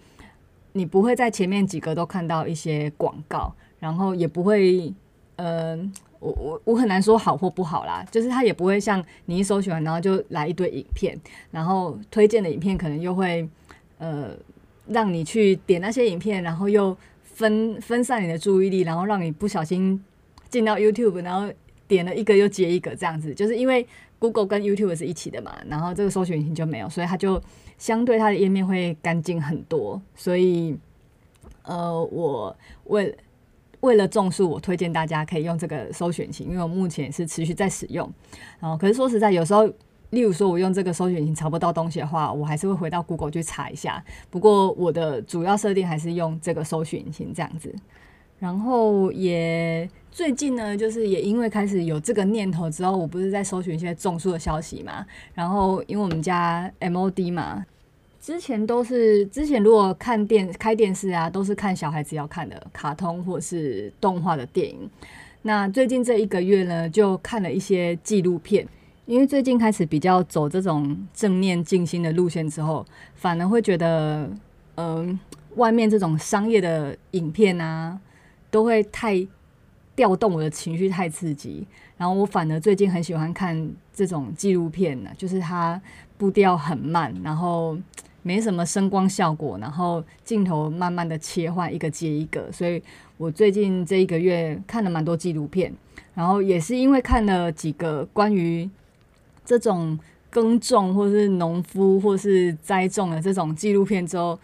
[0.73, 4.93] 你不会在前面几个都看到一些广告，然后也不会，
[5.37, 5.77] 呃，
[6.19, 11.17] 我我我很难说好或不好啦，就是它也不会像你一搜寻完然后就来一堆影片，
[11.53, 13.49] 然后推荐的影片可能又会
[14.01, 14.31] 呃
[14.89, 20.03] 让你去点那些影片，然后又分分散你的注意力，然后让你不小心。
[20.51, 21.49] 进到 YouTube，然后
[21.87, 23.87] 点了一个又接一个这样子，就是因为
[24.19, 27.41] Google 跟 YouTube 是一起的嘛，然后这个搜寻引擎就没有，所以它就
[27.79, 30.03] 相对它的页面会干净很多。
[30.17, 30.77] 所以，
[31.63, 33.17] 呃，我为
[33.79, 38.13] 为了种树，我推荐大家可以用这个搜寻擎，因为我目前是持续在使用。
[38.59, 39.73] 然后，可是说实在，有时候，
[40.11, 44.03] 例如说我用这个搜寻引擎查不到东西的话，我还是会回到 Google 去查一下。
[44.29, 47.75] 不过我的主要设定还是用这个搜寻引擎这样子。
[48.39, 55.05] 然后也最近呢，就是也因为开始有这个念头之后，我不是在搜寻一些种树的消息嘛。
[55.35, 57.65] 然后因为我们家 MOD 嘛。
[58.21, 64.91] 之前都是之前如果看电开电视啊，都是看小孩子要看的卡通或是动画的电影。
[65.41, 68.69] 那最近这一个月呢，就看了一些纪录片，
[69.11, 74.31] 因为最近开始比较走这种正念静心的路线之后，反而会觉得，
[74.77, 75.19] 嗯、呃，
[75.57, 77.99] 外面这种商业的影片啊，
[78.53, 79.27] 都会太
[79.97, 81.67] 调动我的情绪，太刺激。
[81.97, 85.83] 然后我反而最近很喜欢看这种纪录片呢，就是它
[86.17, 87.77] 步调很慢，然后。
[88.23, 92.83] 没什么声光效果，然后镜头慢慢的切换一个接一个，所以
[93.17, 95.73] 我最近这一个月看了蛮多纪录片，
[96.13, 98.69] 然后也是因为看了几个关于
[99.45, 99.99] 这种
[100.31, 104.39] 耕种或是农夫或是栽种的这种纪录片之后，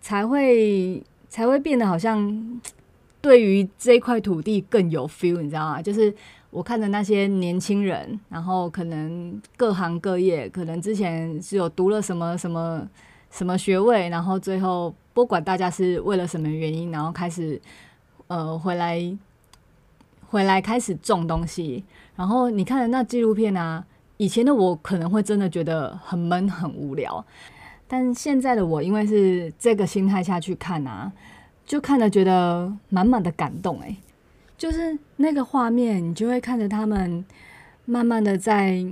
[0.00, 2.60] 才会才会变得好像
[3.20, 5.82] 对于这块土地更有 feel，你知道吗？
[5.82, 6.14] 就是
[6.50, 12.88] 我看的那些年轻人，然后可能各行各业，可能之前是有读了什么什么。
[13.30, 17.60] 什么学位，然后最后不管大家是为了什么原因，然后开始
[18.26, 18.98] 呃回来
[20.28, 21.84] 回来开始种东西。
[22.16, 23.84] 然后你看的那纪录片啊，
[24.18, 27.24] 以前的我可能会真的觉得很闷很无聊，
[27.88, 31.10] 但现在的我因为是这个心态下去看啊，
[31.64, 33.80] 就看了觉得满满的感动。
[33.80, 33.96] 诶，
[34.58, 37.24] 就是那个画面，你就会看着他们
[37.86, 38.84] 慢慢的在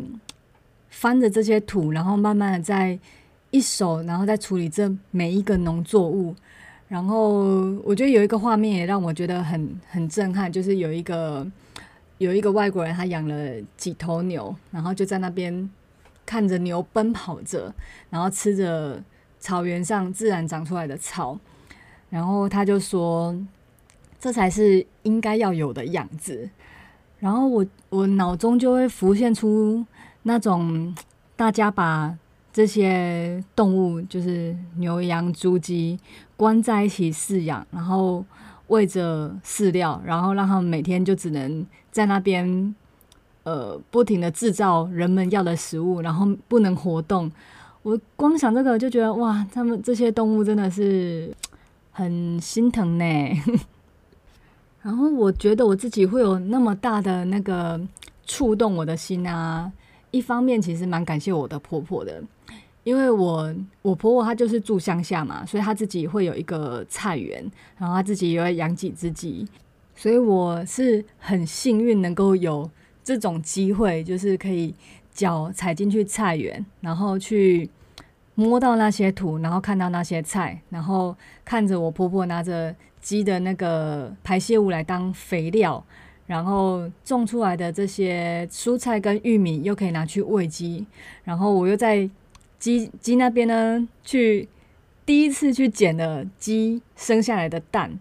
[0.88, 2.98] 翻着这些土，然后慢慢的在。
[3.52, 6.34] 一手，然后再处理这每一个农作物，
[6.88, 7.38] 然后
[7.84, 11.46] 我觉得有一个画面也让我觉得很很震撼，就是有一个
[12.18, 15.70] 有一个外国人，他养了几头牛，然后就在那边
[16.24, 17.72] 看着牛奔跑着，
[18.11, 19.02] 然后吃着
[19.38, 21.38] 草原上自然长出来的草，
[22.11, 23.37] 然后他就说，
[24.18, 26.48] 这才是应该要有的样子，
[27.18, 29.85] 然后我我脑中就会浮现出
[30.22, 30.94] 那种
[31.37, 32.16] 大家把。
[32.52, 36.00] 这些动物就是牛羊猪鸡，
[36.38, 38.24] 关在一起饲养，然后
[38.68, 42.74] 喂着饲料，然后让他们每天就只能在那边，
[43.44, 47.32] 呃，不停的制造人们要的食物，然后不能活动。
[47.82, 51.35] 我光想这个就觉得哇，他们这些动物真的是
[51.90, 53.04] 很心疼呢。
[54.82, 57.80] 然后我觉得我自己会有那么大的那个
[58.26, 59.72] 触动我的心啊。
[60.11, 62.22] 一方面其实蛮感谢我的婆婆的。
[62.85, 67.42] 因为我我婆婆她就是住乡下嘛，所以她自己会有一个菜园，
[67.78, 69.48] 然后她自己也会养几只鸡，
[69.96, 72.70] 所以我是很幸运能够有
[73.02, 74.72] 这种机会，就是可以
[75.12, 77.68] 脚踩进去菜园，然后去
[78.37, 85.82] 摸到那些土，然后看到那些菜，然后看着我婆婆拿着鸡的那个排泄物来当肥料，
[86.26, 90.87] 然后种出来的这些蔬菜跟玉米又可以拿去喂鸡，
[91.24, 92.09] 然后我又在。
[92.59, 94.48] 鸡鸡那边呢，去
[95.04, 98.00] 第一次去捡了鸡生下来的蛋。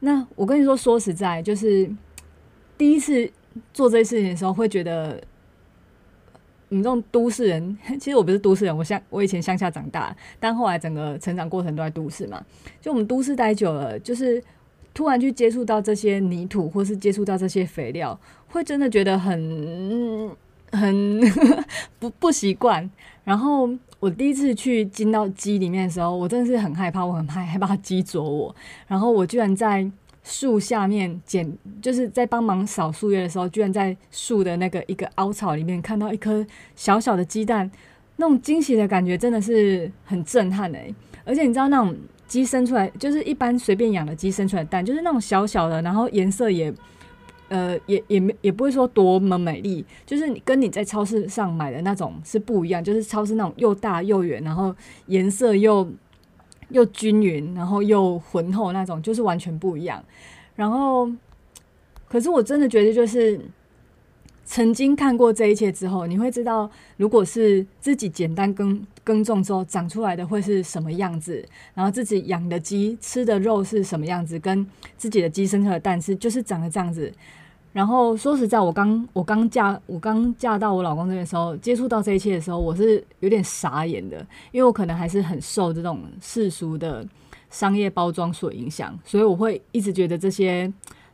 [0.00, 1.90] 那我跟你说，说实在，就是
[2.78, 3.30] 第一次
[3.72, 5.22] 做这些事情的时候，会觉得
[6.70, 12.42] 你们这种都市人， 其实我不是都市人，我乡我以前乡下长大，但后来整个成长过程都在都市嘛。
[12.80, 14.42] 就我们都市待久了，就是
[14.94, 20.30] 突然去接触到这些泥土，或是接触到这些肥料，会真的觉得很
[20.72, 21.20] 很
[22.00, 22.90] 不不习惯。
[23.24, 23.68] 然后。
[24.00, 28.54] 我第一次去进到鸡里面的时候，我真的是很害怕，我很害害怕鸡啄我。
[28.88, 29.88] 然后我居然在
[30.24, 31.50] 树下面捡，
[31.82, 37.70] 就是在帮忙扫树叶的时候，居然在树的那个一个凹槽里面看到一颗小小的鸡蛋，
[38.16, 40.94] 那种惊喜的感觉真的是很震撼诶。
[41.24, 41.94] 而且你知道那种
[42.26, 46.72] 鸡生出来，就是一般随便养的鸡生出来的蛋，就是那种小小的，然后颜色也。
[47.50, 54.72] 呃，也也没也不会说多么美丽，就是你跟你在超市上买的那种是不一样，就是超市那种又大又圆，然后
[55.06, 55.90] 颜色又
[56.68, 60.00] 又均匀，然后又浑厚那种，就是完全不一样。
[60.54, 61.10] 然后，
[62.08, 63.40] 可是我真的觉得，就是
[64.44, 71.44] 曾经看过这一切之后，你会知道，如果是自己简单耕耕种之后长出来的会是什么样子，
[71.74, 74.64] 然后自己养的鸡吃的肉是什么样子，跟
[74.96, 77.12] 自己的鸡生出的蛋是就是长得这样子。
[77.72, 84.18] 然后说实在，我刚我刚嫁我刚嫁到我老公这边的时候，接触到这一切的时候，我是有点傻眼的，
[84.52, 87.06] 因为我可能还是很受这种世俗的
[87.50, 90.72] 商业包装所影响，所以我会一直觉得这些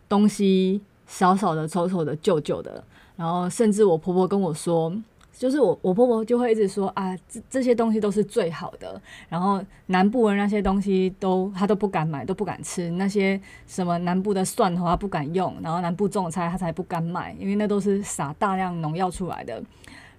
[0.08, 2.82] 东西小小的、丑丑的、旧旧的，
[3.16, 4.92] 然后甚至我婆婆跟我说。
[5.38, 8.98] 就是我，我婆婆就会一直说啊，这这些东西都是最好的。
[9.28, 12.90] 然后南部的那些东西都她都不敢买，都不敢吃。
[12.92, 19.62] 那些什么南部的蒜头她不敢用，然后南部种的菜她才不敢买，因为那都是撒大量农药出来的。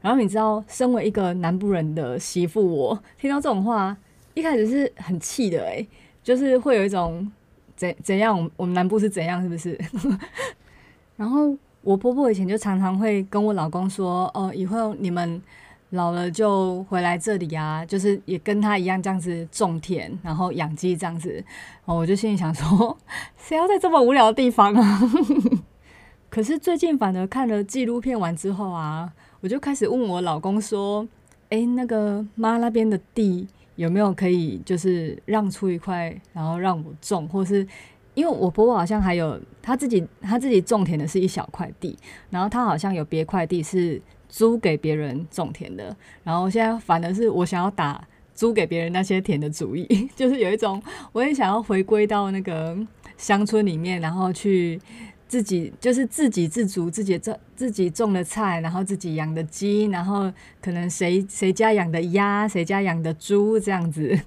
[0.02, 3.98] 然后你知道，身为一个南部人的媳妇，我听到这种话，
[4.36, 5.88] 一开始是很气的，诶，
[6.22, 7.32] 就是会有一种
[7.76, 9.80] 怎怎样，我们南部是怎样，是不是？
[11.18, 11.58] 然后。
[11.88, 15.42] 我婆婆以前就常常会跟我老公说：“哦，以后你们
[15.92, 21.42] 老了就回来这里啊，就是也跟他一样这样子种田，然后养鸡这样子。”
[21.88, 22.98] 哦，我就心里想说
[23.40, 25.00] ：“谁要在这么无聊的地方啊？”
[26.30, 29.10] 可是最近反而看了纪录片完之后啊，
[29.40, 31.08] 我就开始问我老公说
[31.52, 37.66] ：“哎，那个妈那边的地有没有可以就是让出一块，然后让我种，或是？”
[38.18, 41.96] 因为我婆婆好像还有她自己，她自己种田的是一小块地，
[42.32, 48.04] 然后她好像有别块地是租给别人种田的，然后现在反而是我想要打
[48.34, 49.86] 租给别人那些田的主意，
[50.18, 52.76] 就是有一种我也想要回归到那个
[53.18, 54.82] 乡村里面，然后去
[55.28, 64.20] 自己就是自给自足，自己种自己种的菜，然后自己养的鸡，然后可能谁谁家养的鸭，谁家养的猪这样子，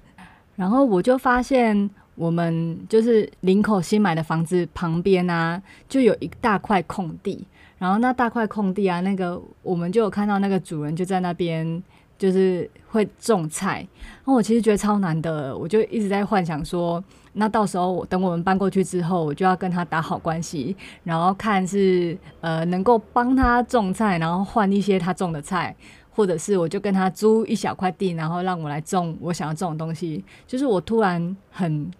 [0.55, 1.89] 然后我就发现。
[2.21, 5.59] 我们就是林口新买的房子旁边啊，
[5.89, 7.43] 就有一大块空地，
[7.79, 11.81] 然后那大块空地啊，那个我们就有看到那个主人就在那边，
[12.19, 13.77] 就是会种菜。
[14.23, 17.03] 然后我其实觉得超难的，我就一直在幻想说，
[17.33, 25.75] 那到时候我等我们搬过去之后，我就要跟他打好关系，然后看是呃能够帮他种菜，然后换一些他种的菜，
[26.11, 30.23] 或者是我就跟他租一小块地，然后让我来种我想要种的东西。
[30.45, 31.91] 就是我突然很。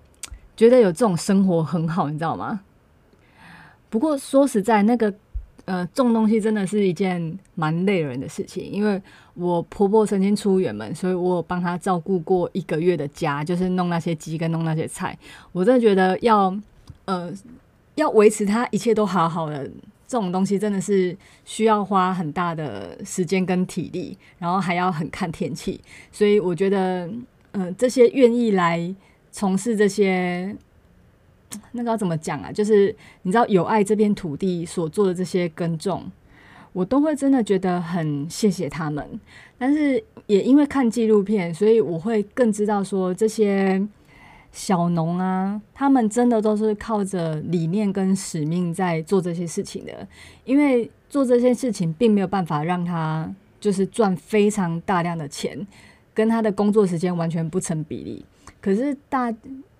[0.62, 2.62] 觉得有这种生活很好，你知道吗？
[3.89, 5.12] 不过说实在，那个
[5.66, 8.64] 呃种东西真的是一件蛮累人的事情。
[8.72, 9.01] 因为
[9.34, 15.18] 我婆婆曾经出远门，所以我有帮她照顾过一个月的家，就是弄那些鸡跟弄那些菜。
[15.51, 16.55] 我真的觉得要
[17.05, 17.34] 呃
[17.95, 19.64] 要维持它一切都好好的
[20.07, 25.82] 这种东西，真的是需要花很大的时间跟体力，然后还要很看天气。
[26.12, 27.09] 所以我觉得，
[27.53, 28.93] 嗯、这些愿意来。
[29.32, 30.56] 从事这些，
[31.72, 32.52] 那个要怎么讲啊？
[32.52, 36.12] 就是你知道，有爱这片土地所做的这些耕种，
[36.74, 39.20] 我都会真的觉得很谢谢他们。
[39.58, 43.82] 但是也因为看纪录片，所以我会更知道说，这些
[44.52, 50.08] 小农啊，他们真的都是靠着理念跟使命在做这些事情的。
[50.46, 55.68] 因为做这些事情，并没有办法让他就是赚非常大量的钱，
[56.14, 58.26] 跟他的工作时间完全不成比例。
[58.62, 59.34] 可是大，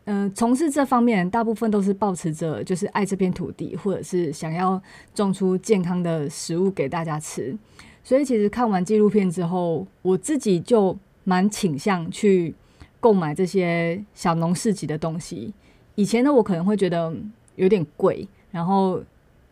[0.06, 4.82] 嗯、从事这方面大部分都是抱持着就是爱这片土地，或者是想要
[5.14, 7.56] 种出健康的食物给大家吃。
[8.04, 12.56] 所以其实看完纪录片之后，我自己就蛮倾向去
[13.00, 15.54] 购买这些小农市集的东西。
[15.94, 17.14] 以前呢，我可能会觉得
[17.56, 19.00] 有点贵，然后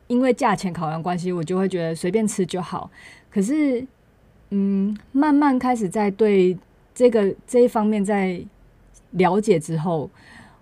[0.07, 2.89] 因为价钱考量关系，我就会觉得随便吃就好。
[3.29, 3.85] 可是，
[4.49, 6.57] 嗯，慢慢开始在对
[6.95, 8.43] 这个这一方面在。
[9.11, 10.09] 了解之后，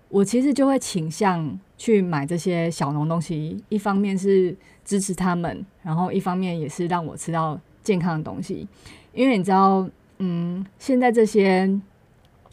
[0.08, 3.62] 我其实就会倾向去买这些小农东西。
[3.68, 8.66] 一方面是支持他们，然后一方面也是让我吃到健康的东西。
[9.12, 9.88] 因为你知道，
[10.18, 11.68] 嗯，现在这些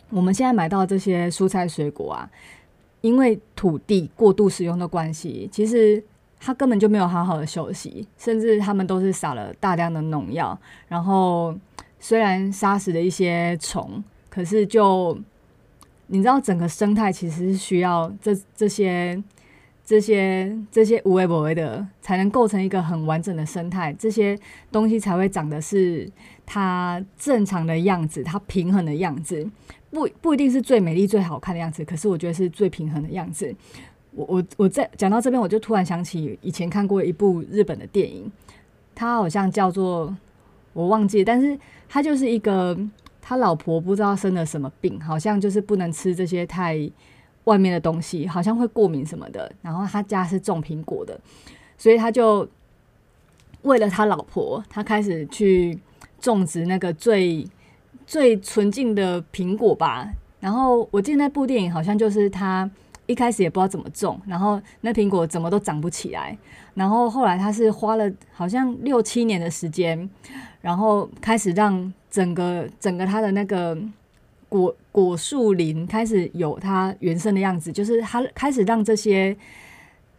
[0.10, 2.30] 我们现在买到这些蔬菜水果啊，
[3.02, 6.04] 因为土地过度使用的关系，其实
[6.40, 10.58] 它根本就没有好好的休息，甚至他们都是撒了大量的农药。
[10.88, 11.56] 然后
[12.00, 15.18] 虽然杀死了一些虫，可是就
[16.08, 19.22] 你知道整个生态其实是需要这这些
[19.84, 23.92] 这些这些无为不为的，才能构成一个很完整的生态。
[23.94, 24.38] 这些
[24.72, 26.10] 东西才会长得是
[26.46, 29.48] 它正常的样子，它平衡的样子。
[29.90, 33.56] 不不一定是最美丽、最好看的样子，可是我觉得是最平衡的样子。
[34.12, 38.32] 我我我在讲到这边，我就突然想起以前看过一部日本的电影，
[38.94, 40.16] 它好像叫做
[40.74, 41.58] 我忘记，但是
[41.90, 42.78] 它就是一个。
[43.28, 46.80] 他老婆不知道生了什么病，好像就是不能吃这些太
[47.46, 49.52] 外面的东西，好像会过敏什么的。
[49.64, 51.20] 然后他家是种苹果的，
[51.76, 52.48] 所以他就
[53.64, 55.76] 为了他老婆，他开始去
[56.20, 57.44] 种植那个最
[58.06, 60.08] 最纯净的苹果吧。
[60.40, 62.70] 然后我记得那部电影好像就是他
[63.08, 66.38] 一开始也不知道怎么种，然后那苹果怎么都长不起来。
[66.76, 70.08] 然后后来他是花了好像六七年的时间，
[70.62, 71.92] 然后开始让。
[72.16, 73.78] 整个整个它的那个
[74.48, 79.36] 果果树林开始有它原生的样子，就是它开始让这些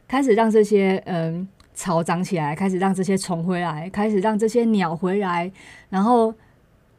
[0.07, 5.51] 开始让这些嗯草长起来，开始让这些虫回来，开始让这些鸟回来，
[5.88, 6.34] 然后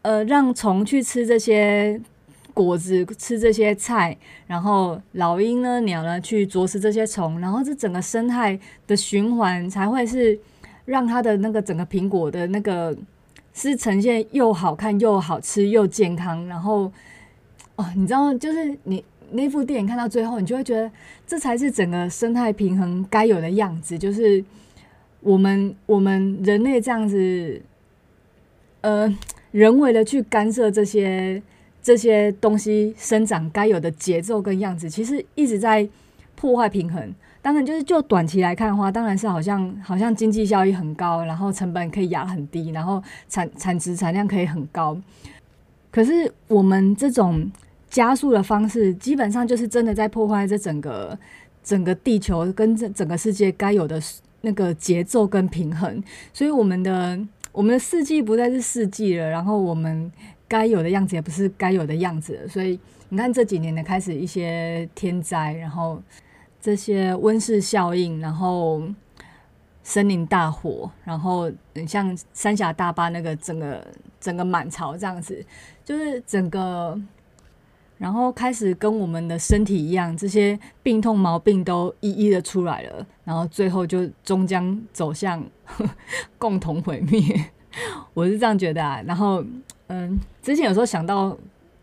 [0.01, 2.01] 呃让虫去吃这些
[2.55, 4.17] 果子，吃这些菜，
[4.47, 10.39] 然后老鹰呢、鸟呢去啄食这些虫，然后这整个生态的循环才会是
[10.85, 12.97] 让它的那个整个苹果的那个
[13.57, 16.91] 是呈现又好看又好吃又健康，然后
[17.75, 19.03] 哦，你知道就是你。
[19.29, 20.89] 那部电影看到最后，你就会觉得
[21.27, 24.41] 这才是整个生态平衡该有的样子，就是
[25.19, 27.61] 我们我们人类这样子，
[28.79, 29.13] 呃，
[29.51, 31.43] 人为的去干涉这些
[31.81, 35.85] 这些东西生长该有的节奏跟样子，其实一直在
[36.37, 37.13] 破坏平衡。
[37.41, 44.97] 当然，就是就短期来看的话，当然是好像好像经济效益很高，然后成本可以压很低，然后产产值产量可以很高。
[45.91, 47.51] 可是我们这种。
[47.89, 51.17] 加速的方式，基本上就是真的在破坏这整个
[51.63, 53.97] 整个地球跟这整个世界该有的
[54.41, 56.03] 那个节奏跟平衡。
[56.33, 57.17] 所以，我们的
[57.53, 60.11] 我们的四季不再是四季了，然后我们
[60.49, 62.45] 该有的样子也不是该有的样子。
[62.49, 62.77] 所以，
[63.07, 66.03] 你看这几年的开始一些天灾，然后
[66.67, 68.83] 这些温室效应，然后
[69.83, 71.49] 森林大火，然后
[71.87, 73.87] 像三峡大坝那个整个
[74.19, 75.45] 整个满潮这样子，
[75.85, 76.99] 就是整个。
[77.97, 85.41] 然后开始跟我们的身体一样，这些病痛毛病都一一的出来了，然后最后就终将走向
[86.37, 87.45] 共同毁灭。
[88.13, 89.01] 我是这样觉得啊。
[89.07, 89.41] 然后，
[89.87, 91.37] 嗯，之前有时候想到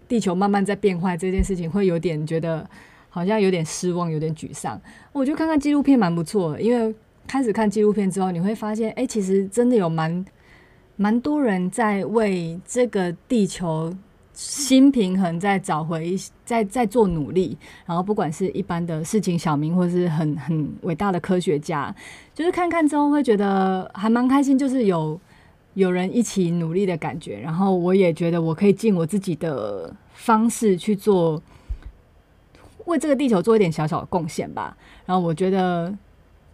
[0.06, 2.68] 地球慢慢在变坏这件事情，会有点觉得
[3.14, 4.80] 好像有点失望，有点沮丧。
[5.12, 6.92] 我就看看纪录片蛮不错的，因为
[7.28, 10.24] 开始看纪录片之后，你会发现，哎，其实真的有蛮
[10.96, 13.94] 蛮多人在为这个地球。
[14.36, 17.56] 新平衡，在找回，在在做努力。
[17.86, 21.94] 然后，不管是一般的事情小明，或是很很伟大的科学家，
[22.34, 25.20] 就是看看之后会觉得还蛮开心，就是有
[25.74, 27.38] 有人一起努力的感觉。
[27.38, 31.40] 然后，我也觉得我可以尽我自己的方式去做，
[32.86, 34.76] 为这个地球做一点小小的贡献吧。
[35.06, 35.92] 然后，我觉得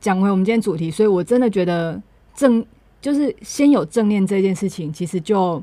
[0.01, 2.01] 讲回我们今天主题，所以我真的觉得
[2.35, 2.65] 正
[3.01, 5.63] 就是先有正念这件事情，其实就。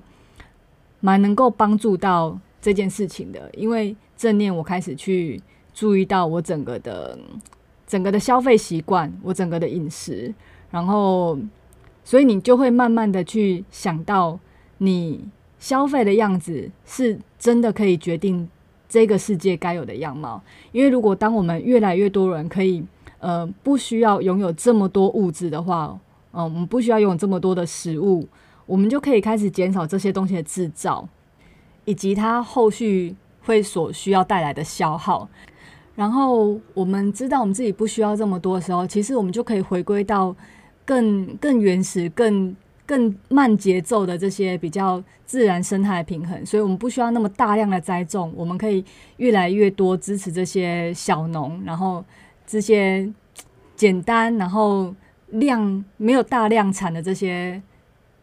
[0.99, 5.39] 蛮能够帮助到这件事情的，因为正念，我开始去
[5.71, 7.17] 注意到我整个的、
[7.85, 10.33] 整个的消费习惯，我整个的饮食，
[10.71, 11.37] 然后，
[12.03, 14.39] 所以你就会慢慢的去想到，
[14.79, 15.23] 你
[15.59, 18.49] 消费的样子是真的可以决定
[18.87, 20.41] 这个世界该有的样貌。
[20.71, 22.83] 因为如果当我们越来越多人可以，
[23.19, 25.99] 呃，不需要拥有这么多物质的话，
[26.31, 28.27] 嗯、我们不需要拥有这么多的食物。
[28.65, 31.07] 我们就可以开始减少这些东西的制造，
[31.85, 35.27] 以及它后续会所需要带来的消耗。
[35.95, 40.35] 然后我们知道我们自己不需要这么多的时候，其实我们就可以回归到
[40.85, 42.55] 更更原始、更
[42.87, 46.43] 更慢节奏的这些比较自然生态平衡。
[46.43, 48.83] 所以我们不需要那么大量的栽种，我们可以
[49.17, 52.03] 越来越多支持这些小农，然后
[52.47, 53.07] 这些
[53.75, 54.95] 简单，然后
[55.27, 57.61] 量没有大量产的这些。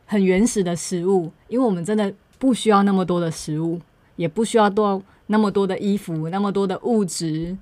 [0.07, 3.81] 很原始的食物，因为我们真的不需要那么多的食物，
[4.17, 7.57] 也不需要多那么多的衣服，那么多的物质。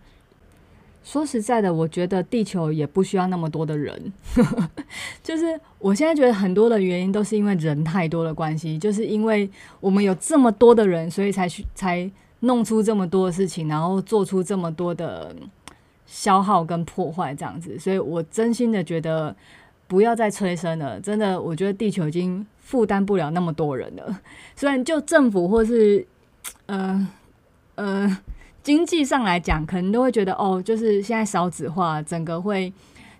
[1.04, 4.12] 说实在的，我觉得地球也不需要那么多的人。
[5.22, 9.48] 就是我现在觉得很多的原因都是因为人太多的关系，就是因为
[9.80, 15.34] 我们有这么多的人，所以才去才弄出这么多的事情，然后做出这么多的
[16.06, 17.78] 消耗跟破坏这样子。
[17.78, 19.34] 所以我真心的觉得。
[19.88, 24.20] 不要再催生了，真的，我觉得地球已经负担不了那么多人了。
[24.56, 26.06] 虽然就政府或是
[26.64, 27.08] 呃
[27.74, 28.18] 呃
[28.62, 32.72] 经济上来讲，可能都会觉得哦，就是现在少子化，整个会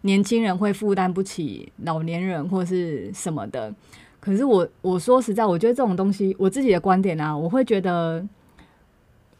[0.02, 3.74] 年轻人会负担不起老年人或是什么的。
[4.20, 8.24] 可是我我说实在，我觉得这种东西，我自己的观点啊，我会觉得，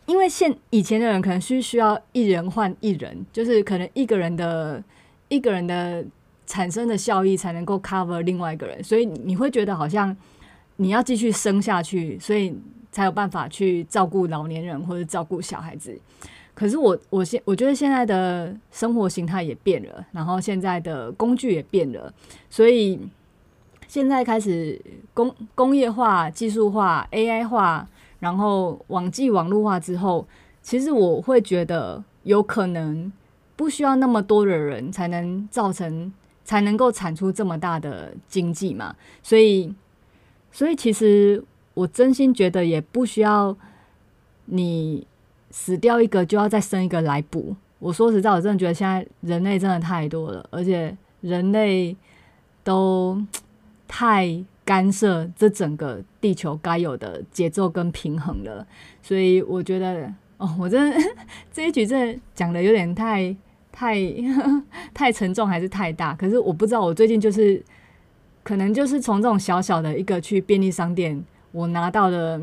[0.07, 4.83] 因为现以前的人可能需需要一人换一人，就是可能一个人的
[5.29, 6.05] 一个人的。
[6.45, 10.15] 产生的效益才能够 cover 另外一个人，所以你会觉得好像
[10.77, 12.53] 你要继续生下去，所以
[12.93, 15.99] 才有办法去照顾老年人或者照顾小孩子。
[16.55, 22.15] 可是我我现我觉得现在的生活形态也变了，然后现在的工具也变了，
[22.49, 23.01] 所以
[23.89, 24.81] 现在开始
[25.13, 27.89] 工工业化、技术化、AI 化，
[28.21, 30.29] 然后网际网络化之后，
[30.63, 33.11] 其实我会觉得有可能
[33.57, 36.13] 不需要那么多的人才能造成。
[36.45, 39.73] 才能够产出这么大的经济嘛，所以，
[40.51, 41.43] 所以其实
[41.75, 43.57] 我真心觉得也不需要
[44.47, 45.07] 你
[45.51, 51.97] 死掉一个就要再生一个来补，我说实在，我真的觉得现在人类真的太多了，而且人类
[52.65, 53.21] 都
[53.89, 58.67] 太干涉这整个地球该有的节奏跟平衡了。
[59.03, 60.97] 所以我觉得，哦，我真的
[61.53, 63.37] 这一局真的讲的有点太
[63.71, 63.97] 太
[64.95, 66.15] 太沉重，还是太大？
[66.15, 67.63] 可是我不知道，我最近就是
[68.43, 72.43] 可能就是从这种小小的一个去便利商店，我拿到的。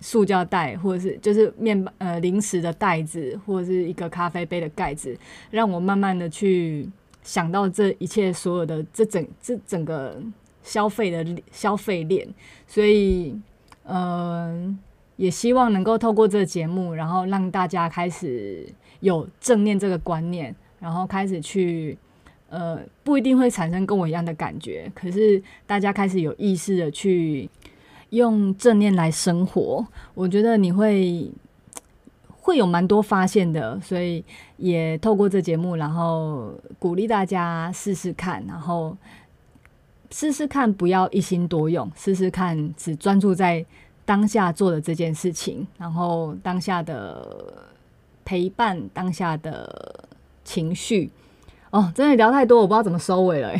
[0.00, 5.16] 塑胶袋，或者是就是面呃零食的袋子，或者是一个咖啡杯的盖子，
[5.50, 6.86] 让我慢慢的去
[7.22, 10.20] 想到这一切所有的这整这整个
[10.62, 12.28] 消费的消费链，
[12.66, 13.34] 所以
[13.84, 14.78] 嗯、呃，
[15.16, 18.68] 也希望能够透过这个节目，然后让大家开始
[19.00, 21.96] 有正念这个观念，然后开始去
[22.50, 27.48] 呃不一定会产生跟我一样的感觉，可是大家开始有意识的去。
[28.14, 29.84] 用正念来生活，
[30.14, 31.30] 我觉得你会
[32.40, 34.24] 会有蛮多发现的，所以
[34.56, 38.96] 也透过这节目，然后鼓励大家试试看，然后
[40.10, 43.64] 试试看不要一心多用，试试看只专注在
[44.04, 47.26] 当下做的这件事情，然后当下的
[48.24, 50.04] 陪伴，当下的
[50.44, 51.10] 情绪。
[51.70, 53.52] 哦，真的聊太多，我不知道怎么收尾了。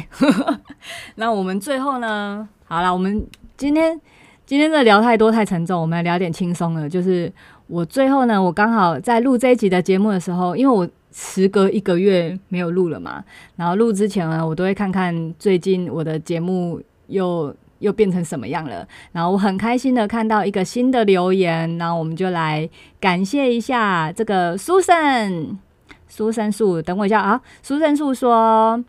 [1.16, 2.48] 那我们最后呢？
[2.66, 3.26] 好了，我们
[3.57, 4.00] 今天。
[4.47, 6.86] 今天的聊太多太沉重，我们来聊点轻松的。
[6.86, 7.32] 就是
[7.66, 13.24] 我最后呢，我刚好在录这一集的节目的时候，因为我时隔一个月没有录了嘛，
[13.57, 18.86] 然后录之前呢，我都会看看最近我的节目又又变成什么样了。
[19.12, 22.68] 然后我很开心的看到一个新的留言，然后我们就来
[23.01, 25.59] 感谢一下这个苏珊
[26.07, 28.84] 苏珊树，等我一下啊，苏珊树说。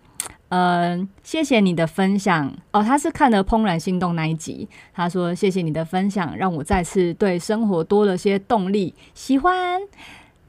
[0.57, 2.81] 嗯、谢谢你的分享哦。
[2.81, 9.81] 他是看了《怦然心动》那一集，他说：“谢谢你的分享，让我再次对生活多了些动力。”喜欢。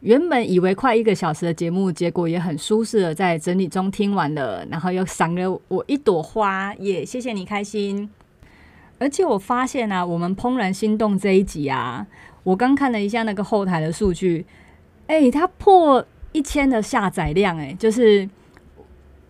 [0.01, 8.09] 原本以为快一个小时的节目，结果也很舒适的在整理中听完了，然后又赏了我一朵花，也谢谢你开心。
[9.01, 12.07] 而且我发现啊，我们《怦然心动》这一集啊，
[12.45, 14.47] 我刚看了一下那个后台的数据，
[15.09, 18.29] 哎、欸，它破一千的下载量、欸，哎，就是。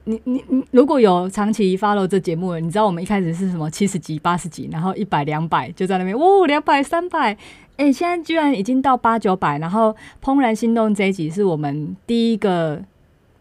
[0.08, 7.36] 你你你如果有长期 follow 这节目，你知道我们一开始是什么七十几、八十几，然后一百、两百就在那边，哇，两百、三百，
[7.76, 12.80] 哎，现在居然已经到八九百，然后怦然心动这一集是我们第一个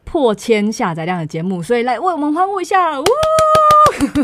[0.05, 3.05] 破千下载量的节目，所以来为我们欢呼一下，呜！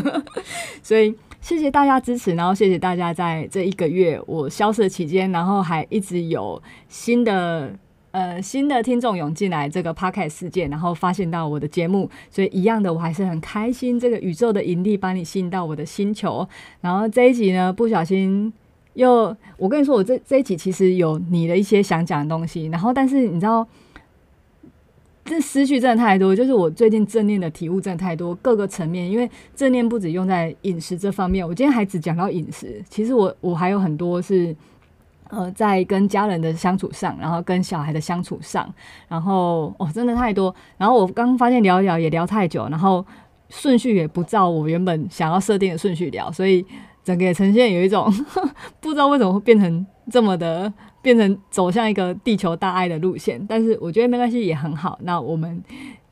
[0.82, 7.72] 所以谢谢大家支持，然后谢谢大家在这一个月我消失的期间，然后还一直有新的。
[8.12, 13.98] 呃，新的听众涌进来这个 Podcast 世界，然后发现到我的节目，所以一样的，我还是很开心。
[13.98, 16.46] 这个宇宙的引力把你吸引到我的星球，
[16.82, 18.52] 然后这一集呢，不小心
[18.96, 23.66] 又，我跟你说，我这这一集其实有你的一些想讲的东西，然后但是你知道，
[25.24, 34.54] 这思绪真的太多，就是我最近正念的体悟真的太多，各个层面，因为正念不止用在饮食这方面，我今天还只讲到饮食，其实我我还有很多是。
[35.32, 38.72] 呃，在跟家人的相处上，然后跟小孩的相处上，
[39.08, 40.54] 然后哦，真的太多。
[40.78, 43.06] 然后我刚发现聊一聊也聊太久，然后
[43.50, 46.66] 顺序也不照我原本想要设定的顺序聊，所以
[47.02, 48.14] 整个呈现有一种
[48.82, 50.72] 不知道为什么会变成这么的，
[51.02, 53.42] 变成走向一个地球大爱的路线。
[53.48, 55.00] 但是我觉得没关系，也很好。
[55.04, 55.64] 那我们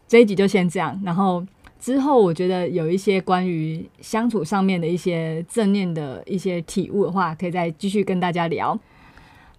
[0.08, 1.46] 这一集就先这样，然后
[1.78, 8.80] 之后我觉得有一些关于相处上面的一些正念的一些体悟的话，可以再继续跟大家聊。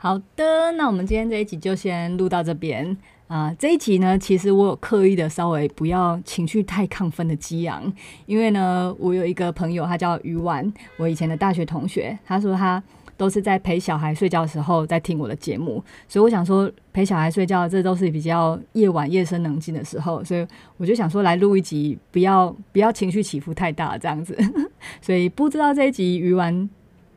[0.03, 2.97] 好的，那我们今天这一集就先录到这边
[3.27, 7.93] 啊、这一集呢，其实我有刻意的稍微不要情绪太亢奋的激昂，
[8.25, 12.83] 因为呢，我有一个朋友，他叫余婉，我以前的大学同学，他说他
[13.19, 20.47] 都是在陪小孩睡觉的时候在听我的节目，所以我想说陪小孩睡觉，这都是比较夜晚夜深人静的时候，所以
[20.79, 24.35] 我就想说来录一集，不要不要情绪起伏太大这样子，
[25.03, 26.71] 所以不知道这一集鱼丸。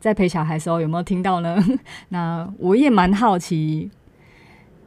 [0.04, 1.56] 在陪小孩时候有没有听到呢？
[2.10, 3.90] 那我也蛮好奇，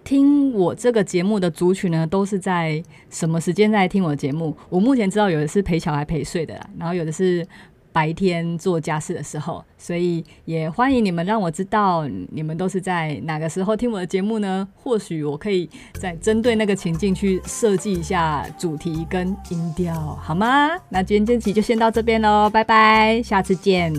[0.03, 4.55] 听我这个节目的族群呢，都是在什么时间在听我节目？
[4.70, 7.43] 我目前知道有的是陪小孩陪睡的啦，然后有的是
[7.91, 14.68] 白天做家事的时候，所以也欢迎你们让我知道你们都是在哪个时候听我的节目呢？
[14.76, 20.70] 或许我可以再针对那个情境去设计一下主题跟音调，好吗？
[20.89, 23.91] 那今天这期就先到这边喽，拜拜，下次见。